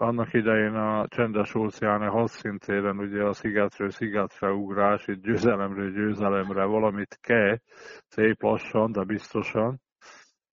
[0.00, 7.18] annak idején a csendes óceáni hadszintéren ugye a szigetről szigetre ugrás, itt győzelemről győzelemre valamit
[7.20, 7.58] kell,
[8.06, 9.80] szép lassan, de biztosan.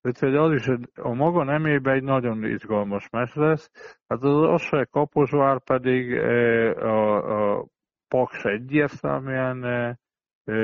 [0.02, 3.72] Úgyhogy az is a maga nemében egy nagyon izgalmas mes lesz.
[4.08, 7.66] Hát az Asság Kaposvár pedig e, a, a
[8.08, 10.00] Paks egyértelműen e,
[10.44, 10.56] e,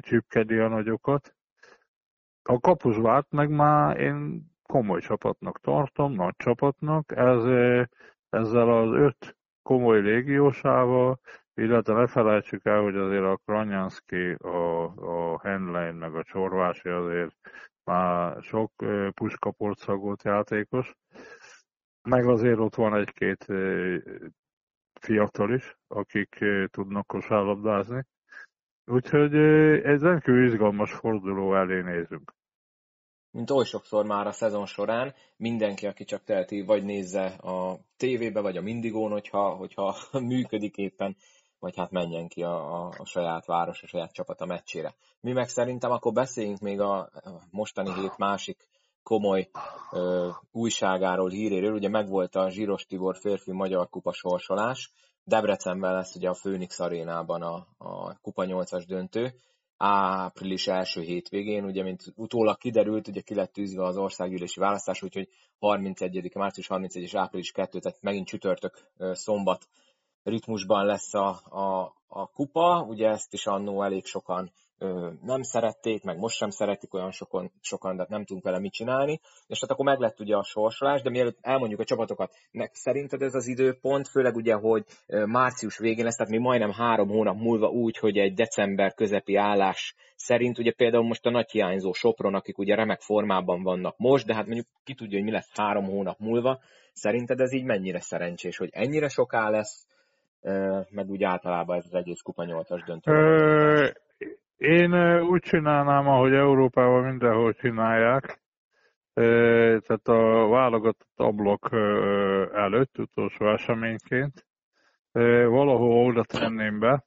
[0.00, 1.34] csüpkedi a nagyokat.
[2.42, 7.12] A Kaposvárt meg már én komoly csapatnak tartom, nagy csapatnak.
[7.16, 7.44] Ez,
[8.28, 11.20] ezzel az öt komoly légiósával,
[11.54, 14.84] illetve ne felejtsük el, hogy azért a Kranyanszki, a,
[15.32, 17.34] a Henlein, meg a Csorvási azért
[17.84, 18.72] már sok
[19.14, 20.94] puskaportszagolt játékos,
[22.02, 23.46] meg azért ott van egy-két
[25.00, 28.04] fiatal is, akik tudnak kosárlabdázni.
[28.86, 29.34] Úgyhogy
[29.84, 32.32] ez rendkívül izgalmas forduló elé nézünk
[33.34, 38.40] mint oly sokszor már a szezon során, mindenki, aki csak teheti, vagy nézze a tévébe,
[38.40, 41.16] vagy a Mindigón, hogyha, hogyha működik éppen,
[41.58, 44.94] vagy hát menjen ki a, a, a saját város, a saját csapata meccsére.
[45.20, 47.10] Mi meg szerintem akkor beszéljünk még a
[47.50, 48.68] mostani hét másik
[49.02, 49.50] komoly
[49.92, 51.74] ö, újságáról, híréről.
[51.74, 54.92] Ugye megvolt a Zsíros Tibor férfi magyar kupa sorsolás.
[55.24, 59.34] Debrecenben lesz ugye a Főnix arénában a, a kupa 8-as döntő
[59.76, 65.28] április első hétvégén, ugye, mint utólag kiderült, ugye ki lett tűzve az országgyűlési választás, úgyhogy
[65.58, 66.34] 31.
[66.34, 69.68] március 31 és április 2, tehát megint csütörtök szombat
[70.22, 74.52] ritmusban lesz a, a, a kupa, ugye ezt is annó elég sokan
[75.22, 79.20] nem szerették, meg most sem szeretik olyan sokan, sokan, de nem tudunk vele mit csinálni.
[79.46, 83.22] És hát akkor meg lett ugye a sorsolás, de mielőtt elmondjuk a csapatokat, nek szerinted
[83.22, 87.68] ez az időpont, főleg ugye, hogy március végén lesz, tehát mi majdnem három hónap múlva
[87.68, 92.58] úgy, hogy egy december közepi állás szerint, ugye például most a nagy hiányzó Sopron, akik
[92.58, 96.18] ugye remek formában vannak most, de hát mondjuk ki tudja, hogy mi lesz három hónap
[96.18, 96.60] múlva,
[96.92, 99.86] szerinted ez így mennyire szerencsés, hogy ennyire soká lesz,
[100.90, 103.12] meg úgy általában ez az egész kupa 8-as döntő?
[104.56, 108.40] Én úgy csinálnám, ahogy Európában mindenhol csinálják,
[109.14, 111.68] tehát a válogatott ablak
[112.54, 114.46] előtt, utolsó eseményként,
[115.48, 117.04] valahol oda tenném be,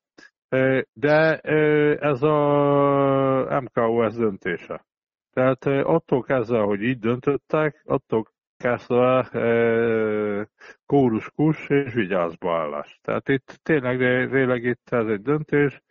[0.94, 1.38] de
[2.00, 4.86] ez a MKOS döntése.
[5.34, 8.26] Tehát attól kezdve, hogy így döntöttek, attól
[8.58, 9.30] kezdve
[10.86, 13.00] kóruskus és vigyázba állás.
[13.04, 13.98] Tehát itt tényleg,
[14.30, 15.82] tényleg itt ez egy döntés,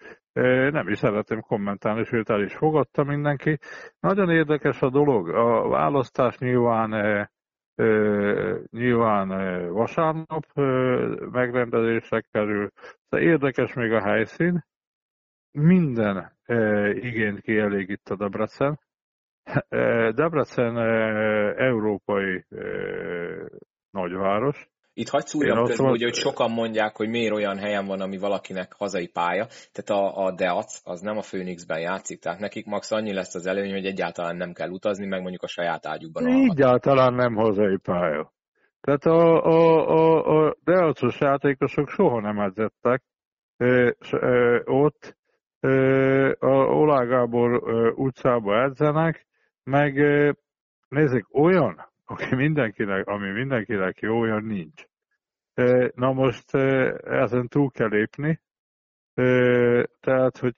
[0.71, 3.59] nem is szeretném kommentálni, sőt el is fogadta mindenki.
[4.01, 5.29] Nagyon érdekes a dolog.
[5.29, 7.29] A választás nyilván
[8.71, 9.29] nyilván
[9.73, 10.45] vasárnap
[11.31, 12.71] megrendezésre kerül,
[13.09, 14.65] de érdekes még a helyszín.
[15.53, 16.33] Minden
[16.93, 18.81] igényt kielégít a Debrecen.
[20.15, 20.79] Debrecen
[21.59, 22.45] európai
[23.91, 24.69] nagyváros,
[24.99, 28.73] itt hagyd szúrjam közben, hogy, hogy sokan mondják, hogy miért olyan helyen van, ami valakinek
[28.73, 29.47] hazai pálya.
[29.73, 33.47] Tehát a, a Deac az nem a Phoenixben játszik, tehát nekik max annyi lesz az
[33.47, 36.51] előny, hogy egyáltalán nem kell utazni, meg mondjuk a saját ágyukban alhat.
[36.51, 38.33] Egyáltalán nem hazai pálya.
[38.81, 43.03] Tehát a, a, a, a Deacos játékosok soha nem edzettek
[43.57, 45.17] ö, ö, ott,
[45.61, 47.63] ö, a Olá Gábor
[47.97, 49.27] utcába edzenek,
[49.65, 49.95] meg
[50.89, 54.85] nézzük, olyan aki mindenkinek, ami mindenkinek jó, olyan nincs.
[55.95, 56.55] Na most
[57.05, 58.41] ezen túl kell lépni,
[60.01, 60.57] tehát, hogy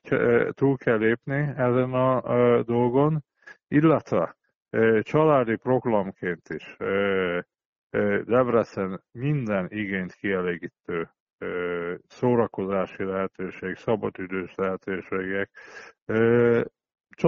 [0.50, 3.24] túl kell lépni ezen a dolgon,
[3.68, 4.36] illetve
[5.02, 6.76] családi programként is
[8.24, 11.10] Debrecen minden igényt kielégítő
[12.08, 15.50] szórakozási lehetőség, szabadidős lehetőségek,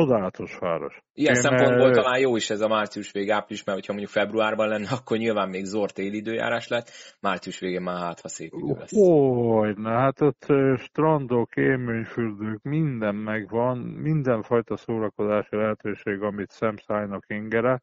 [0.01, 1.03] Csodálatos város.
[1.14, 4.68] Ilyen Én, szempontból talán jó is ez a március vég április, mert hogyha mondjuk februárban
[4.68, 6.90] lenne, akkor nyilván még zord téli időjárás lett,
[7.20, 8.92] március végén már hát, ha szép idő lesz.
[8.92, 10.46] Hogy, na hát ott
[10.76, 17.82] strandok, élményfürdők, minden megvan, mindenfajta szórakozási lehetőség, amit szemszájnak ingere,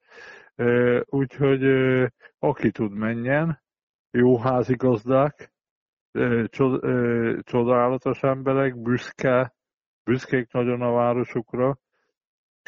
[1.05, 1.63] úgyhogy
[2.39, 3.61] aki tud menjen,
[4.11, 5.51] jó házigazdák,
[7.43, 9.53] csodálatos emberek, büszke,
[10.03, 11.77] büszkék nagyon a városukra,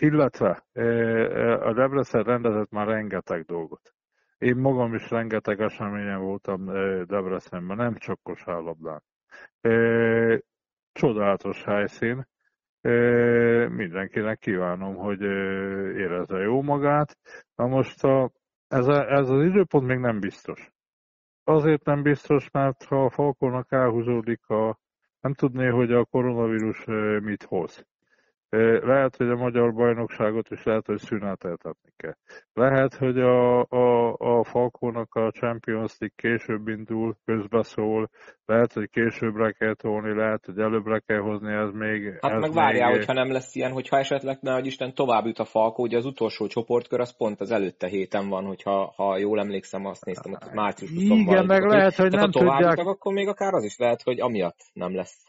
[0.01, 0.63] illetve
[1.61, 3.93] a Debrecen rendezett már rengeteg dolgot.
[4.37, 6.65] Én magam is rengeteg eseményen voltam
[7.05, 9.03] Debrecenben, nem csak kosárlabdán.
[10.91, 12.27] Csodálatos helyszín.
[13.69, 15.21] Mindenkinek kívánom, hogy
[15.97, 17.17] érezze jó magát.
[17.55, 18.31] Na most a,
[18.67, 20.71] ez, a, ez az időpont még nem biztos.
[21.43, 24.79] Azért nem biztos, mert ha a falkonak elhúzódik a,
[25.19, 26.85] nem tudné, hogy a koronavírus
[27.19, 27.87] mit hoz.
[28.51, 32.15] Lehet, hogy a magyar bajnokságot is lehet, hogy szüneteltetni kell.
[32.53, 38.09] Lehet, hogy a, a, a Falkónak a Champions League később indul, közbeszól,
[38.45, 42.17] lehet, hogy későbbre kell tolni, lehet, hogy előbbre kell hozni, ez még...
[42.21, 42.97] Hát ez meg várjál, még...
[42.97, 46.05] hogyha nem lesz ilyen, hogyha esetleg, ne, hogy Isten tovább jut a Falkó, ugye az
[46.05, 50.53] utolsó csoportkör az pont az előtte héten van, hogyha ha jól emlékszem, azt néztem, hogy
[50.53, 52.77] március 20 Igen, meg lehet, hogy nem ha tovább tudják...
[52.77, 55.27] jutak, akkor még akár az is lehet, hogy amiatt nem lesz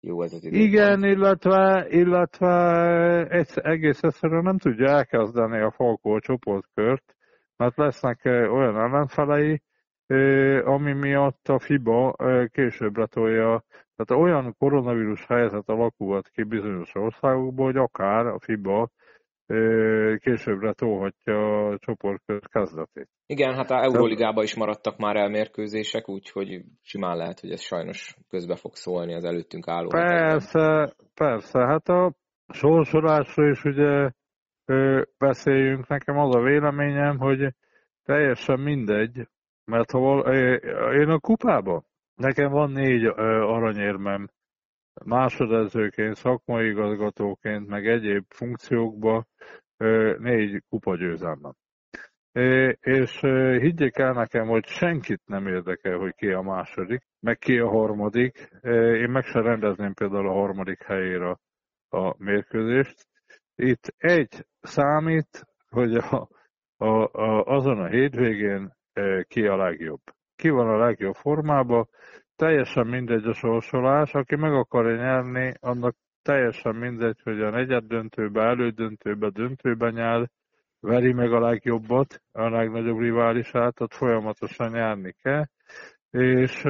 [0.00, 0.56] jó ez az idő.
[0.56, 7.14] Igen, illetve, illetve egy, egész egyszerűen nem tudja elkezdeni a Falkó csoportkört,
[7.56, 9.62] mert lesznek olyan ellenfelei,
[10.64, 12.16] ami miatt a FIBA
[12.52, 13.64] későbbre tolja,
[13.96, 18.90] tehát olyan koronavírus helyzet alakulhat ki bizonyos országokból, hogy akár a FIBA
[20.18, 23.08] későbbre tolhatja a csoportkör kezdetét.
[23.26, 28.56] Igen, hát a Euróligában is maradtak már elmérkőzések, úgyhogy simán lehet, hogy ez sajnos közbe
[28.56, 29.88] fog szólni az előttünk álló.
[29.88, 31.06] Persze, hetekben.
[31.14, 31.58] persze.
[31.58, 32.12] Hát a
[32.52, 34.10] sorsolásról is ugye
[35.18, 35.88] beszéljünk.
[35.88, 37.54] Nekem az a véleményem, hogy
[38.04, 39.28] teljesen mindegy,
[39.64, 40.26] mert ha val-
[40.94, 41.84] én a kupában,
[42.14, 44.28] nekem van négy aranyérmem
[45.04, 49.26] másodedzőként, szakmai igazgatóként, meg egyéb funkciókban
[50.18, 51.52] négy kupagyőzelmem.
[52.80, 53.20] És
[53.60, 58.48] higgyék el nekem, hogy senkit nem érdekel, hogy ki a második, meg ki a harmadik.
[58.62, 61.36] Én meg sem rendezném például a harmadik helyére
[61.88, 63.06] a mérkőzést.
[63.54, 66.28] Itt egy számít, hogy a,
[66.76, 66.86] a,
[67.20, 68.72] a, azon a hétvégén
[69.22, 70.00] ki a legjobb.
[70.36, 71.88] Ki van a legjobb formában,
[72.36, 78.42] teljesen mindegy a sorsolás, aki meg akarja nyerni, annak teljesen mindegy, hogy a negyed döntőbe,
[78.42, 80.28] elődöntőbe, döntőbe nyer,
[80.80, 85.44] veri meg a legjobbat, a legnagyobb riválisát, tehát folyamatosan nyerni kell,
[86.10, 86.62] és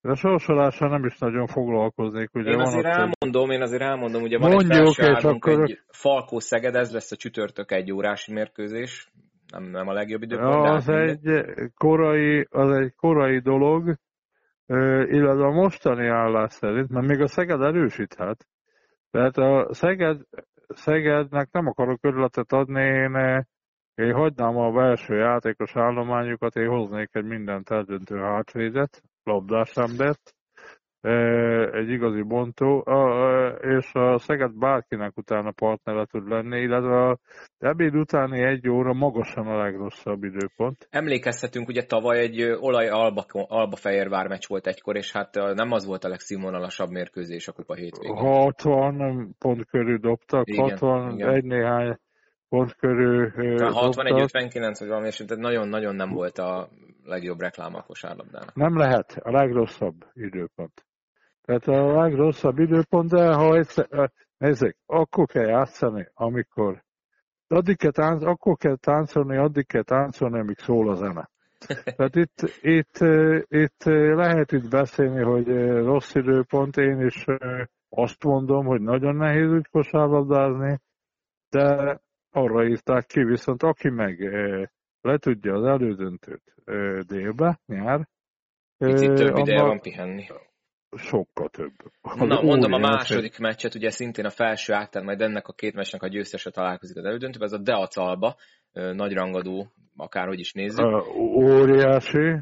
[0.00, 2.34] de a sorsolással nem is nagyon foglalkoznék.
[2.34, 5.62] Ugye én azért van elmondom, én azért elmondom, ugye van Mondjuk, egy felső akkor...
[5.62, 9.10] egy Falkó Szeged, ez lesz a csütörtök egy órási mérkőzés,
[9.52, 10.64] nem, nem a legjobb időpont.
[10.64, 11.44] Ja, az, egy
[11.74, 13.94] korai, az egy korai dolog,
[15.10, 18.46] illetve a mostani állás szerint, mert még a Szeged erősíthet.
[19.10, 20.20] Tehát a Szeged,
[20.68, 23.44] Szegednek nem akarok örületet adni, én,
[23.94, 30.34] én hagynám a belső játékos állományukat, én hoznék egy mindent eldöntő hátvédet, labdás embert,
[31.72, 32.84] egy igazi bontó,
[33.60, 37.18] és a Szeged bárkinek utána partnere tud lenni, illetve a
[37.58, 40.88] ebéd utáni egy óra magasan a legrosszabb időpont.
[40.90, 45.86] Emlékezhetünk, ugye tavaly egy olaj alba, alba Fehérvár meccs volt egykor, és hát nem az
[45.86, 48.16] volt a legszínvonalasabb mérkőzés a kupa hétvégén.
[48.16, 51.58] 60 pont körül dobtak, igen, 61 igen.
[51.58, 51.98] néhány
[52.48, 56.68] pont körül 61-59, vagy valami, és nagyon-nagyon nem volt a
[57.04, 58.54] legjobb reklám a kosárlabdának.
[58.54, 60.86] Nem lehet, a legrosszabb időpont.
[61.48, 66.84] Tehát a legrosszabb időpont, de ha egyszer, nézzék, akkor kell játszani, amikor
[67.46, 71.30] addig kell tánc, akkor kell táncolni, addig kell táncolni, amíg szól a zene.
[71.96, 72.98] Tehát itt, itt,
[73.46, 73.84] itt
[74.14, 75.46] lehet itt beszélni, hogy
[75.84, 77.24] rossz időpont, én is
[77.88, 80.80] azt mondom, hogy nagyon nehéz úgy kosárlabdázni,
[81.50, 81.98] de
[82.30, 84.18] arra írták ki, viszont aki meg
[85.00, 86.54] le tudja az elődöntőt
[87.06, 88.08] délbe, nyár,
[88.78, 90.26] Picit több ideje van pihenni
[90.96, 91.72] sokkal több.
[92.16, 96.02] Na, mondom a második meccset, ugye szintén a felső ágtán, majd ennek a két meccsnek
[96.02, 98.36] a győztese találkozik az elődöntőben, ez a Deac Alba,
[98.72, 101.06] nagy rangadó, akárhogy is nézzük.
[101.16, 102.40] Óriási.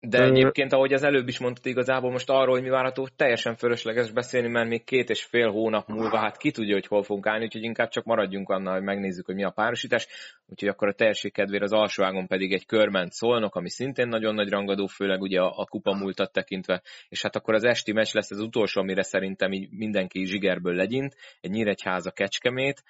[0.00, 4.10] De egyébként, ahogy az előbb is mondtad, igazából most arról, hogy mi várható, teljesen fölösleges
[4.10, 7.44] beszélni, mert még két és fél hónap múlva, hát ki tudja, hogy hol fogunk állni,
[7.44, 10.06] úgyhogy inkább csak maradjunk annál, hogy megnézzük, hogy mi a párosítás.
[10.46, 14.48] Úgyhogy akkor a teljesség kedvére az alsóágon pedig egy körment szólnak, ami szintén nagyon nagy
[14.48, 16.82] rangadó, főleg ugye a, a kupa múltat tekintve.
[17.08, 21.16] És hát akkor az esti meccs lesz az utolsó, amire szerintem így mindenki zsigerből legyint,
[21.40, 22.82] egy Nyíregyháza Kecskemét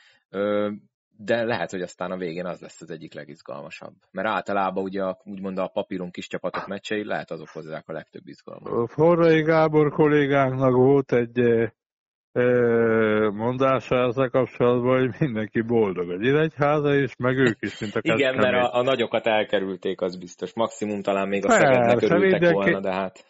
[1.21, 3.95] de lehet, hogy aztán a végén az lesz az egyik legizgalmasabb.
[4.11, 8.27] Mert általában ugye a, úgymond a papíron kis csapatok meccsei lehet azok hozzák a legtöbb
[8.27, 8.91] izgalmat.
[8.91, 11.71] Forrai Gábor kollégánknak volt egy
[13.33, 16.11] mondása ezzel kapcsolatban, hogy mindenki boldog.
[16.11, 20.19] A Nyíregyháza is, meg ők is, mint a Igen, mert a, a, nagyokat elkerülték, az
[20.19, 20.55] biztos.
[20.55, 22.55] Maximum talán még a Szegednek örültek mindenki...
[22.55, 23.25] volna, de hát...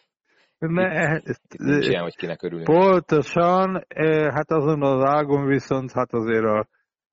[0.57, 2.65] Ne, itt nincs ilyen, hogy kinek örülünk.
[2.65, 3.85] Pontosan,
[4.33, 6.67] hát azon az ágon viszont hát azért a,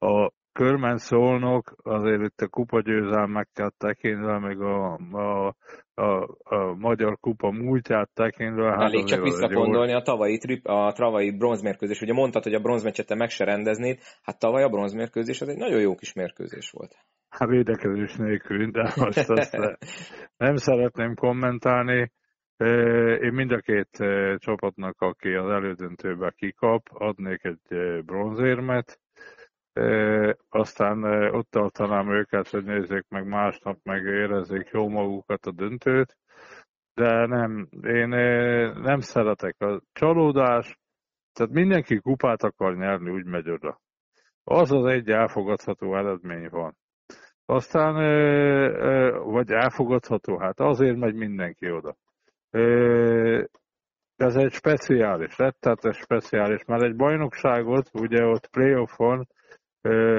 [0.06, 5.54] a körmen szólnok, azért itt a kupagyőzelmekkel tekintve, meg a, a,
[5.94, 8.70] a, a magyar kupa múltját tekintve.
[8.70, 12.00] Hát Elég csak visszagondolni a tavalyi, trip, a tavalyi bronzmérkőzés.
[12.00, 15.56] Ugye mondtad, hogy a bronzmeccset te meg se rendeznéd, hát tavaly a bronzmérkőzés az egy
[15.56, 16.96] nagyon jó kis mérkőzés volt.
[17.28, 19.56] Hát védekezés nélkül, de most azt
[20.44, 22.12] nem szeretném kommentálni.
[23.20, 23.90] Én mind a két
[24.36, 28.98] csapatnak, aki az elődöntőbe kikap, adnék egy bronzérmet
[30.48, 31.04] aztán
[31.34, 36.16] ott tartanám őket, hogy nézzék meg másnap, meg érezzék jó magukat a döntőt,
[36.94, 38.08] de nem, én
[38.82, 40.78] nem szeretek a csalódás,
[41.32, 43.80] tehát mindenki kupát akar nyerni, úgy megy oda.
[44.44, 46.76] Az az egy elfogadható eredmény van.
[47.44, 47.94] Aztán,
[49.24, 51.96] vagy elfogadható, hát azért megy mindenki oda.
[54.16, 59.26] Ez egy speciális, rettetes speciális, mert egy bajnokságot, ugye ott playoffon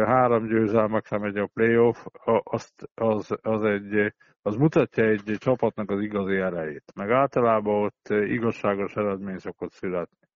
[0.05, 2.05] három győzelmekre megy a playoff,
[2.43, 6.91] azt, az, az, egy, az mutatja egy csapatnak az igazi erejét.
[6.95, 10.27] Meg általában ott igazságos eredmény szokott születni.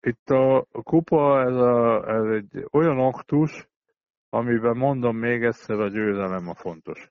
[0.00, 3.68] Itt a kupa, ez, a, ez egy olyan aktus,
[4.28, 7.10] amiben mondom még egyszer, a győzelem a fontos.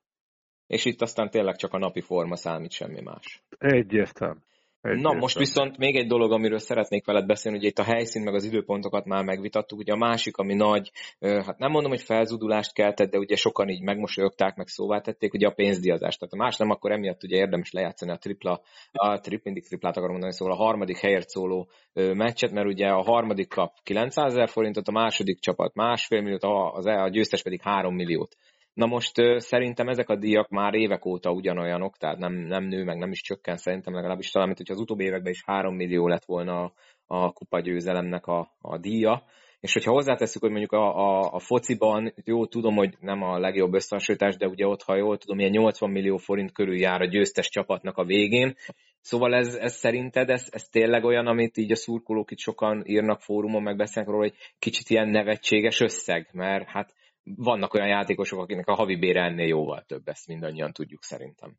[0.67, 3.43] És itt aztán tényleg csak a napi forma számít, semmi más.
[3.57, 4.39] Egyértelmű.
[4.81, 8.21] Egy Na, most viszont még egy dolog, amiről szeretnék veled beszélni, hogy itt a helyszín
[8.23, 9.79] meg az időpontokat már megvitattuk.
[9.79, 13.81] Ugye a másik, ami nagy, hát nem mondom, hogy felzudulást keltett, de ugye sokan így
[13.81, 16.19] megmosolyogták, meg szóvá tették, ugye a pénzdiazást.
[16.19, 18.61] Tehát a más nem, akkor emiatt ugye érdemes lejátszani a tripla,
[18.91, 23.01] a trip, mindig triplát akarom mondani, szóval a harmadik helyért szóló meccset, mert ugye a
[23.01, 27.61] harmadik kap 900 ezer forintot, a második csapat másfél milliót, a, e, a győztes pedig
[27.61, 28.35] 3 milliót.
[28.77, 32.97] Na most szerintem ezek a díjak már évek óta ugyanolyanok, tehát nem, nem nő, meg
[32.97, 36.25] nem is csökken szerintem legalábbis talán, mint hogy az utóbbi években is 3 millió lett
[36.25, 36.73] volna a,
[37.05, 39.23] a kupagyőzelemnek a, a díja.
[39.59, 43.73] És hogyha hozzáteszük, hogy mondjuk a, a, a fociban, jó, tudom, hogy nem a legjobb
[43.73, 47.49] összehasonlítás, de ugye ott, ha jól tudom, ilyen 80 millió forint körül jár a győztes
[47.49, 48.55] csapatnak a végén.
[49.01, 53.21] Szóval ez, ez szerinted, ez, ez tényleg olyan, amit így a szurkolók itt sokan írnak
[53.21, 56.93] fórumon, meg beszélnek róla, hogy kicsit ilyen nevetséges összeg, mert hát
[57.35, 61.55] vannak olyan játékosok, akinek a havi bére ennél jóval több, ezt mindannyian tudjuk szerintem.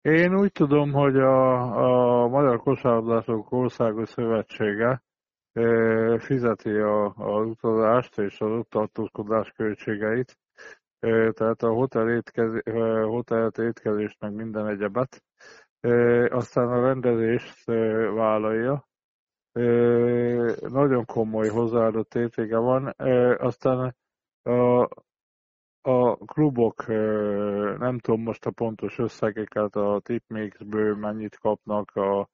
[0.00, 5.02] Én úgy tudom, hogy a, a Magyar Kosárlabdások Országos Szövetsége
[6.18, 10.38] fizeti a, az utazást és az ott tartózkodás költségeit,
[11.30, 12.62] tehát a hotel étkez,
[13.04, 15.22] hotelt, étkezést, meg minden egyebet.
[16.28, 17.64] Aztán a rendezést
[18.14, 18.88] vállalja.
[20.68, 22.94] Nagyon komoly hozzáadott értéke van.
[23.38, 23.96] Aztán
[24.44, 24.88] a,
[25.80, 26.86] a klubok,
[27.78, 32.28] nem tudom most a pontos összegeket, a tipmixből mennyit kapnak, a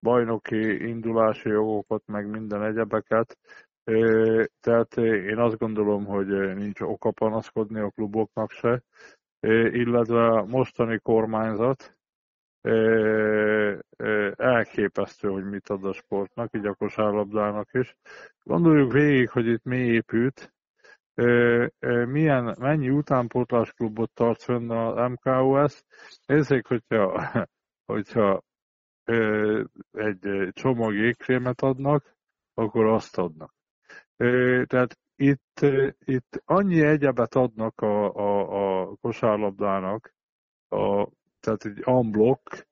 [0.00, 3.38] bajnoki indulási jogokat, meg minden egyebeket.
[4.60, 8.82] Tehát én azt gondolom, hogy nincs oka panaszkodni a kluboknak se,
[9.70, 11.94] illetve a mostani kormányzat
[14.36, 17.96] elképesztő, hogy mit ad a sportnak, így a kosárlabdának is.
[18.42, 20.52] Gondoljuk végig, hogy itt mi épült,
[22.06, 25.82] milyen, mennyi utánpótlás klubot tart fönn a MKOS.
[26.26, 27.30] Nézzék, hogyha,
[27.92, 28.42] hogyha
[29.92, 32.16] egy csomag jégkrémet adnak,
[32.54, 33.54] akkor azt adnak.
[34.66, 35.60] Tehát itt,
[36.04, 40.14] itt annyi egyebet adnak a, a, a kosárlabdának,
[40.68, 41.08] a,
[41.40, 42.68] tehát egy unblock,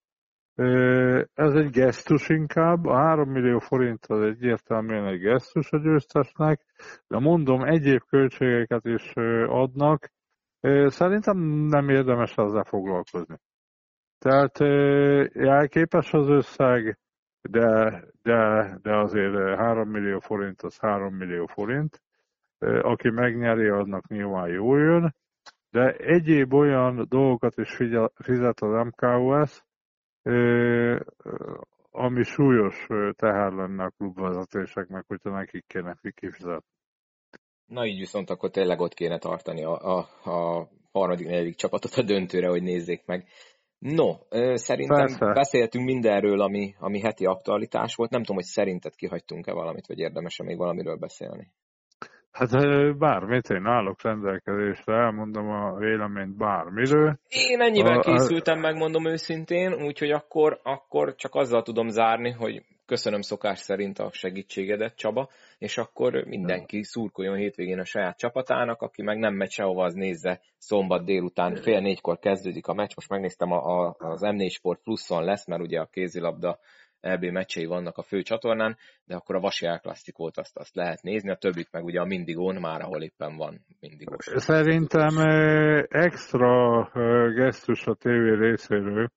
[1.34, 6.60] ez egy gesztus inkább, a 3 millió forint az egyértelműen egy gesztus a győztesnek,
[7.06, 9.12] de mondom, egyéb költségeket is
[9.46, 10.08] adnak,
[10.86, 11.38] szerintem
[11.68, 13.36] nem érdemes ezzel foglalkozni.
[14.18, 14.58] Tehát
[15.34, 16.98] jelképes az összeg,
[17.42, 22.02] de, de, de azért 3 millió forint az 3 millió forint.
[22.80, 25.14] Aki megnyeri, annak nyilván jó jön,
[25.70, 27.76] de egyéb olyan dolgokat is
[28.14, 29.66] fizet az MKOS,
[31.90, 36.76] ami súlyos teher lenne a klubvezetéseknek, hogyha nekik kéne kifizetni.
[37.66, 39.98] Na így viszont akkor tényleg ott kéne tartani a, a,
[40.30, 43.26] a harmadik, negyedik csapatot a döntőre, hogy nézzék meg.
[43.78, 44.14] No,
[44.54, 45.32] szerintem Persze.
[45.32, 48.10] beszéltünk mindenről, ami, ami heti aktualitás volt.
[48.10, 51.52] Nem tudom, hogy szerinted kihagytunk-e valamit, vagy érdemes-e még valamiről beszélni.
[52.38, 57.18] Hát bármit, én állok rendelkezésre, elmondom a véleményt bármiről.
[57.28, 63.58] Én ennyivel készültem, megmondom őszintén, úgyhogy akkor, akkor csak azzal tudom zárni, hogy köszönöm szokás
[63.58, 65.28] szerint a segítségedet, Csaba,
[65.58, 70.40] és akkor mindenki szurkoljon hétvégén a saját csapatának, aki meg nem megy sehova, az nézze
[70.58, 72.92] szombat délután fél négykor kezdődik a meccs.
[72.94, 76.58] Most megnéztem, a, a, az M4 Sport Pluszon lesz, mert ugye a kézilabda
[77.00, 79.66] EB meccsei vannak a fő csatornán, de akkor a Vasi
[80.16, 83.64] volt azt, azt lehet nézni, a többit meg ugye a Mindigon már, ahol éppen van
[83.80, 84.24] Mindigos.
[84.24, 85.16] Szerintem
[85.88, 86.90] extra
[87.34, 89.10] gesztus a tévé részéről.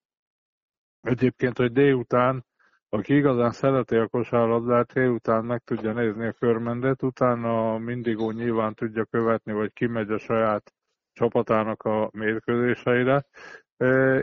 [1.01, 2.45] Egyébként, hogy délután,
[2.89, 8.73] aki igazán szereti a kosárlabdát, délután meg tudja nézni a körmendet, utána a Mindigó nyilván
[8.73, 10.73] tudja követni, vagy kimegy a saját
[11.13, 13.25] csapatának a mérkőzéseire,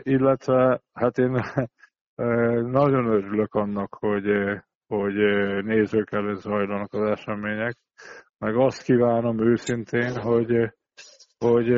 [0.03, 1.41] illetve hát én
[2.71, 4.25] nagyon örülök annak, hogy,
[4.87, 5.13] hogy
[5.63, 7.77] nézők előtt zajlanak az események,
[8.37, 10.73] meg azt kívánom őszintén, hogy,
[11.37, 11.69] hogy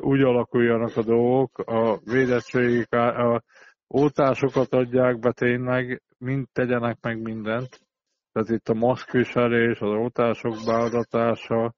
[0.00, 3.42] úgy alakuljanak a dolgok, a védettségik, a
[3.86, 7.80] oltásokat adják be tényleg, mind tegyenek meg mindent.
[8.32, 11.74] Tehát itt a maszkviselés, az oltások beadatása,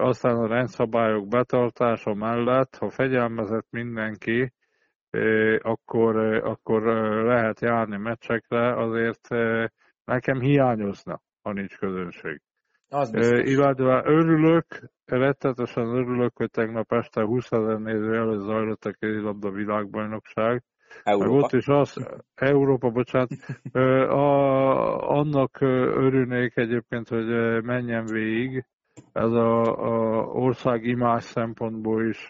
[0.00, 4.52] aztán a rendszabályok betartása mellett, ha fegyelmezett mindenki,
[5.62, 6.82] akkor, akkor
[7.24, 9.28] lehet járni meccsekre, azért
[10.04, 12.40] nekem hiányozna, ha nincs közönség.
[12.88, 13.14] Az
[13.44, 14.66] Illetve örülök,
[15.04, 20.62] rettetesen örülök, hogy tegnap este 20 ezer néző előtt zajlott a kézilabda világbajnokság.
[21.02, 21.30] Európa.
[21.34, 23.30] Meg ott is az, Európa, bocsánat,
[24.10, 27.26] a, annak örülnék egyébként, hogy
[27.62, 28.64] menjen végig.
[29.12, 32.28] Ez a, a ország imás szempontból is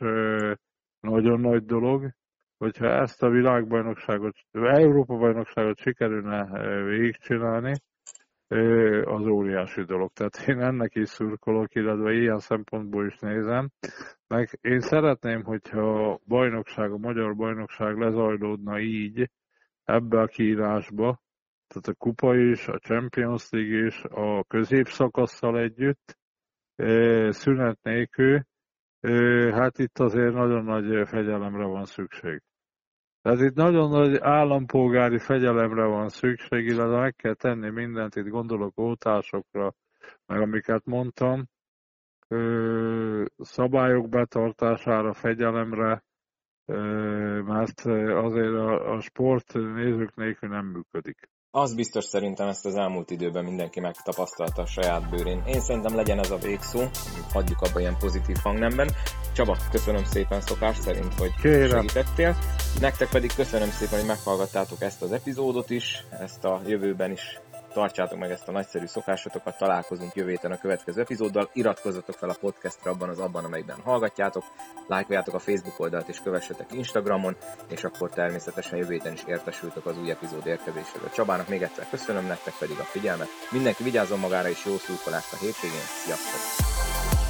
[1.01, 2.11] nagyon nagy dolog
[2.59, 7.73] hogyha ezt a világbajnokságot, Európa bajnokságot sikerülne eh, végigcsinálni,
[8.49, 10.13] eh, az óriási dolog.
[10.13, 13.71] Tehát én ennek is szurkolok, illetve ilyen szempontból is nézem.
[14.27, 19.31] Meg én szeretném, hogyha a bajnokság, a magyar bajnokság lezajlódna így,
[19.85, 21.21] ebbe a kiírásba,
[21.67, 26.19] tehát a kupa is, a Champions League is, a középszakasszal együtt,
[26.75, 28.43] eh, szünet nélkül,
[29.53, 32.43] hát itt azért nagyon nagy fegyelemre van szükség.
[33.29, 38.79] Tehát itt nagyon nagy állampolgári fegyelemre van szükség, illetve meg kell tenni mindent, itt gondolok
[38.79, 39.75] ótásokra,
[40.27, 41.49] meg amiket mondtam,
[43.39, 46.05] szabályok betartására, fegyelemre,
[47.45, 47.81] mert
[48.25, 51.29] azért a, a sport nézők nélkül nem működik.
[51.51, 55.43] Az biztos szerintem ezt az elmúlt időben mindenki megtapasztalta a saját bőrén.
[55.47, 56.81] Én szerintem legyen ez a végszó,
[57.33, 58.91] hagyjuk abba ilyen pozitív hangnemben.
[59.33, 61.69] Csaba, köszönöm szépen szokás szerint, hogy Kérem.
[61.69, 62.37] segítettél.
[62.81, 67.41] Nektek pedig köszönöm szépen, hogy meghallgattátok ezt az epizódot is, ezt a jövőben is
[67.73, 72.37] tartsátok meg ezt a nagyszerű szokásotokat, találkozunk jövő héten a következő epizóddal, iratkozzatok fel a
[72.41, 74.45] podcastra abban az abban, amelyikben hallgatjátok,
[74.87, 77.37] lájkoljátok a Facebook oldalt és kövessetek Instagramon,
[77.69, 81.11] és akkor természetesen jövő héten is értesültök az új epizód érkezéséről.
[81.11, 83.29] Csabának még egyszer köszönöm, nektek pedig a figyelmet.
[83.51, 85.87] Mindenki vigyázzon magára és jó szurkolást a hétvégén.
[86.05, 87.28] Sziasztok!